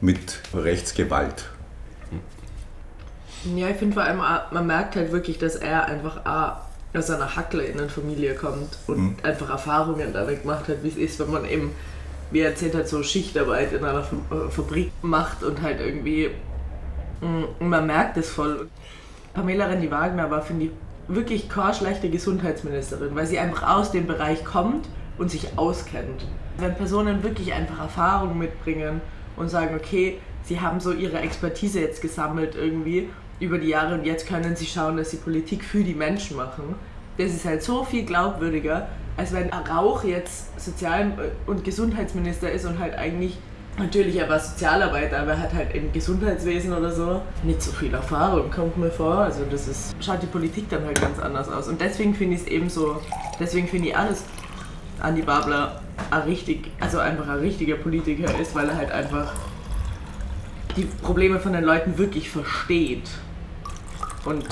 mit 0.02 0.40
Rechtsgewalt. 0.54 1.50
Ja, 3.56 3.70
ich 3.70 3.78
finde 3.78 3.96
vor 3.96 4.04
allem, 4.04 4.20
man 4.20 4.68
merkt 4.68 4.98
halt 4.98 5.12
wirklich, 5.12 5.40
dass 5.40 5.56
er 5.56 5.86
einfach 5.86 6.22
aus 6.94 7.10
einer 7.10 7.36
Hackle 7.36 7.64
in 7.64 7.80
eine 7.80 7.90
Familie 7.90 8.36
kommt 8.36 8.78
und 8.86 9.00
mhm. 9.00 9.16
einfach 9.24 9.50
Erfahrungen 9.50 10.14
damit 10.14 10.44
gemacht 10.44 10.68
hat, 10.68 10.84
wie 10.84 10.90
es 10.90 10.96
ist, 10.96 11.20
wenn 11.20 11.32
man 11.32 11.46
eben, 11.46 11.72
wie 12.30 12.42
er 12.42 12.52
erzählt 12.52 12.76
hat, 12.76 12.88
so 12.88 13.02
Schichtarbeit 13.02 13.74
in 13.74 13.84
einer 13.84 14.04
Fabrik 14.52 14.92
macht 15.02 15.44
und 15.44 15.64
halt 15.64 15.80
irgendwie, 15.80 16.30
mm, 17.22 17.68
man 17.68 17.88
merkt 17.88 18.18
es 18.18 18.30
voll. 18.30 18.70
Pamela 19.34 19.68
Rendi-Wagner 19.68 20.30
war, 20.30 20.42
finde 20.42 20.66
ich, 20.66 20.72
wirklich 21.08 21.50
keine 21.50 21.74
schlechte 21.74 22.10
Gesundheitsministerin, 22.10 23.16
weil 23.16 23.28
sie 23.28 23.40
einfach 23.40 23.76
aus 23.76 23.92
dem 23.92 24.08
Bereich 24.08 24.44
kommt 24.44 24.88
und 25.18 25.32
sich 25.32 25.58
auskennt. 25.58 26.26
Wenn 26.58 26.76
Personen 26.76 27.24
wirklich 27.24 27.54
einfach 27.54 27.80
Erfahrung 27.80 28.38
mitbringen 28.38 29.02
und 29.36 29.50
sagen, 29.50 29.76
okay, 29.76 30.20
sie 30.44 30.60
haben 30.60 30.80
so 30.80 30.92
ihre 30.92 31.20
Expertise 31.20 31.80
jetzt 31.80 32.02
gesammelt 32.02 32.56
irgendwie 32.56 33.10
über 33.40 33.58
die 33.58 33.70
Jahre 33.70 33.96
und 33.96 34.06
jetzt 34.06 34.28
können 34.28 34.56
sie 34.56 34.66
schauen, 34.66 34.98
dass 34.98 35.12
sie 35.12 35.18
Politik 35.18 35.64
für 35.64 35.84
die 35.84 35.96
Menschen 35.96 36.38
machen. 36.38 36.76
Das 37.18 37.32
ist 37.32 37.46
halt 37.46 37.64
so 37.64 37.84
viel 37.84 38.06
glaubwürdiger, 38.06 38.88
als 39.18 39.34
wenn 39.34 39.50
Rauch 39.50 40.04
jetzt 40.04 40.60
Sozial- 40.60 41.32
und 41.48 41.64
Gesundheitsminister 41.64 42.52
ist 42.52 42.66
und 42.66 42.80
halt 42.80 42.98
eigentlich 42.98 43.38
Natürlich, 43.78 44.18
er 44.18 44.30
war 44.30 44.40
Sozialarbeiter, 44.40 45.20
aber 45.20 45.32
er 45.32 45.40
hat 45.40 45.54
halt 45.54 45.74
im 45.74 45.92
Gesundheitswesen 45.92 46.74
oder 46.74 46.92
so 46.92 47.22
nicht 47.44 47.62
so 47.62 47.72
viel 47.72 47.94
Erfahrung, 47.94 48.52
kommt 48.52 48.78
mir 48.78 48.92
vor. 48.92 49.20
Also 49.20 49.44
das 49.50 49.68
ist, 49.68 49.96
schaut 50.00 50.22
die 50.22 50.28
Politik 50.28 50.70
dann 50.70 50.86
halt 50.86 51.00
ganz 51.00 51.20
anders 51.20 51.50
aus. 51.50 51.68
Und 51.68 51.80
deswegen 51.82 52.14
finde 52.14 52.36
ich 52.36 52.42
es 52.42 52.48
eben 52.48 52.70
so, 52.70 53.02
deswegen 53.40 53.68
finde 53.68 53.90
ich 53.90 53.98
alles 53.98 54.24
Andi 55.00 55.22
Babler 55.22 55.82
ein 56.12 56.22
richtig, 56.24 56.70
also 56.80 57.00
einfach 57.00 57.28
ein 57.28 57.40
richtiger 57.40 57.76
Politiker 57.76 58.40
ist, 58.40 58.54
weil 58.54 58.70
er 58.70 58.78
halt 58.78 58.92
einfach 58.92 59.34
die 60.76 60.84
Probleme 60.84 61.40
von 61.40 61.54
den 61.54 61.64
Leuten 61.64 61.98
wirklich 61.98 62.30
versteht 62.30 63.10
und 64.26 64.46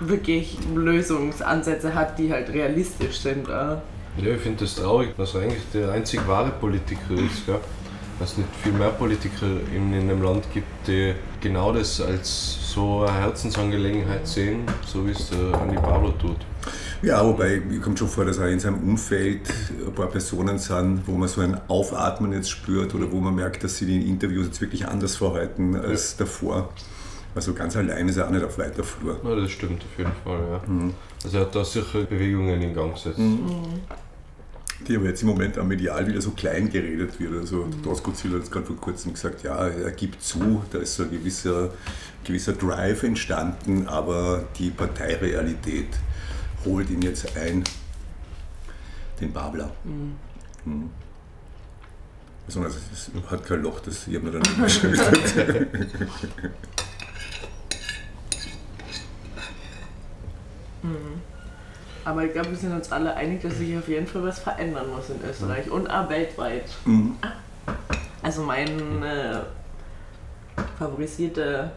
wirklich 0.00 0.58
Lösungsansätze 0.74 1.94
hat, 1.94 2.18
die 2.18 2.32
halt 2.32 2.48
realistisch 2.52 3.20
sind. 3.20 3.48
Ja, 3.48 3.82
ich 4.16 4.40
finde 4.40 4.64
das 4.64 4.74
traurig, 4.74 5.14
dass 5.16 5.34
er 5.34 5.42
eigentlich 5.42 5.62
der 5.72 5.92
einzig 5.92 6.26
wahre 6.26 6.50
Politiker 6.50 7.14
ist. 7.14 7.46
Gell? 7.46 7.60
Dass 8.22 8.32
es 8.32 8.38
nicht 8.38 8.54
viel 8.62 8.72
mehr 8.72 8.90
Politiker 8.90 9.46
in, 9.74 9.92
in 9.92 10.08
einem 10.08 10.22
Land 10.22 10.46
gibt, 10.54 10.86
die 10.86 11.12
genau 11.40 11.72
das 11.72 12.00
als 12.00 12.72
so 12.72 13.02
eine 13.02 13.18
Herzensangelegenheit 13.18 14.28
sehen, 14.28 14.62
so 14.86 15.04
wie 15.04 15.10
es 15.10 15.28
der 15.30 15.60
Andi 15.60 15.74
Pablo 15.74 16.12
tut. 16.12 16.36
Ja, 17.02 17.26
wobei, 17.26 17.60
mir 17.68 17.80
kommt 17.80 17.98
schon 17.98 18.06
vor, 18.06 18.24
dass 18.24 18.38
auch 18.38 18.44
in 18.44 18.60
seinem 18.60 18.78
Umfeld 18.88 19.52
ein 19.84 19.92
paar 19.92 20.06
Personen 20.06 20.56
sind, 20.58 21.02
wo 21.06 21.16
man 21.16 21.26
so 21.26 21.40
ein 21.40 21.60
Aufatmen 21.66 22.32
jetzt 22.32 22.50
spürt 22.50 22.94
oder 22.94 23.10
wo 23.10 23.16
man 23.16 23.34
merkt, 23.34 23.64
dass 23.64 23.78
sie 23.78 23.86
die 23.86 24.08
Interviews 24.08 24.46
jetzt 24.46 24.60
wirklich 24.60 24.86
anders 24.86 25.16
verhalten 25.16 25.74
als 25.74 26.12
ja. 26.12 26.18
davor. 26.24 26.68
Also 27.34 27.54
ganz 27.54 27.76
allein 27.76 28.08
ist 28.08 28.18
er 28.18 28.28
auch 28.28 28.30
nicht 28.30 28.44
auf 28.44 28.56
weiter 28.56 28.84
Flur. 28.84 29.18
Ja, 29.24 29.34
das 29.34 29.50
stimmt 29.50 29.82
auf 29.82 29.98
jeden 29.98 30.12
Fall, 30.22 30.38
ja. 30.48 30.60
Mhm. 30.64 30.94
Also 31.24 31.38
er 31.38 31.40
hat 31.42 31.56
da 31.56 31.64
sicher 31.64 32.04
Bewegungen 32.04 32.62
in 32.62 32.72
Gang 32.72 32.94
gesetzt. 32.94 33.18
Mhm. 33.18 33.80
Die 34.88 34.96
aber 34.96 35.06
jetzt 35.06 35.22
im 35.22 35.28
Moment 35.28 35.58
auch 35.58 35.64
medial 35.64 36.06
wieder 36.06 36.20
so 36.20 36.30
klein 36.30 36.70
geredet 36.70 37.18
wird. 37.20 37.34
Also 37.34 37.64
mhm. 37.66 38.14
Ziel 38.14 38.32
hat 38.32 38.40
jetzt 38.40 38.50
gerade 38.50 38.66
vor 38.66 38.76
kurzem 38.76 39.12
gesagt, 39.12 39.42
ja, 39.42 39.68
er 39.68 39.92
gibt 39.92 40.22
zu, 40.22 40.62
da 40.70 40.78
ist 40.78 40.96
so 40.96 41.04
ein 41.04 41.10
gewisser, 41.10 41.70
gewisser 42.24 42.52
Drive 42.52 43.02
entstanden, 43.02 43.86
aber 43.86 44.44
die 44.58 44.70
Parteirealität 44.70 45.88
holt 46.64 46.90
ihn 46.90 47.02
jetzt 47.02 47.36
ein, 47.36 47.64
den 49.20 49.32
Babler. 49.32 49.70
Mhm. 49.84 50.14
Mhm. 50.64 50.90
Also, 52.46 52.64
es 52.64 53.10
hat 53.30 53.46
kein 53.46 53.62
Loch, 53.62 53.80
das 53.80 54.06
ich 54.08 54.16
habe 54.16 54.26
mir 54.26 54.32
dann 54.32 54.42
nicht 54.62 54.84
Mhm. 60.82 61.31
Aber 62.04 62.24
ich 62.24 62.32
glaube, 62.32 62.50
wir 62.50 62.56
sind 62.56 62.72
uns 62.72 62.90
alle 62.90 63.14
einig, 63.14 63.42
dass 63.42 63.58
sich 63.58 63.76
auf 63.76 63.88
jeden 63.88 64.06
Fall 64.06 64.24
was 64.24 64.40
verändern 64.40 64.90
muss 64.90 65.08
in 65.10 65.20
Österreich 65.28 65.70
und 65.70 65.88
auch 65.88 66.08
weltweit. 66.08 66.64
Mhm. 66.84 67.16
Ah. 67.20 67.32
Also 68.22 68.42
meine 68.42 69.46
favorisierte 70.78 71.70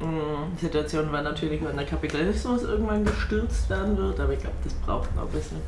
mh, 0.00 0.58
Situation 0.60 1.10
war 1.12 1.22
natürlich, 1.22 1.62
wenn 1.64 1.76
der 1.76 1.86
Kapitalismus 1.86 2.62
irgendwann 2.62 3.04
gestürzt 3.04 3.68
werden 3.70 3.96
wird, 3.96 4.18
aber 4.20 4.32
ich 4.32 4.40
glaube, 4.40 4.56
das 4.64 4.72
braucht 4.74 5.14
noch 5.14 5.26
ein 5.26 5.32
bisschen. 5.32 5.58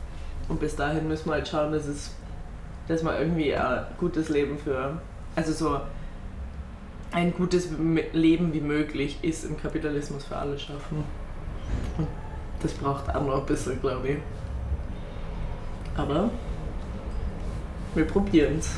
Und 0.49 0.61
bis 0.61 0.77
dahin 0.77 1.09
müssen 1.09 1.27
wir 1.27 1.35
halt 1.35 1.49
schauen, 1.49 1.73
dass, 1.73 1.87
es, 1.87 2.11
dass 2.89 3.05
wir 3.05 3.19
irgendwie 3.19 3.55
ein 3.55 3.85
gutes 3.99 4.29
Leben 4.29 4.59
für, 4.59 4.99
also 5.37 5.53
so 5.53 5.81
ein 7.13 7.33
gutes 7.35 7.69
Leben 8.13 8.53
wie 8.53 8.61
möglich 8.61 9.19
ist 9.23 9.45
im 9.45 9.61
Kapitalismus 9.61 10.25
für 10.25 10.37
alle 10.37 10.59
schaffen. 10.59 11.05
Und 11.99 12.09
das 12.63 12.73
braucht 12.75 13.09
auch 13.15 13.25
noch 13.25 13.41
ein 13.41 13.47
bisschen, 13.47 13.81
glaube 13.81 14.09
ich. 14.09 14.19
Aber 15.97 16.31
wir 17.95 18.07
probieren 18.07 18.59
es. 18.59 18.71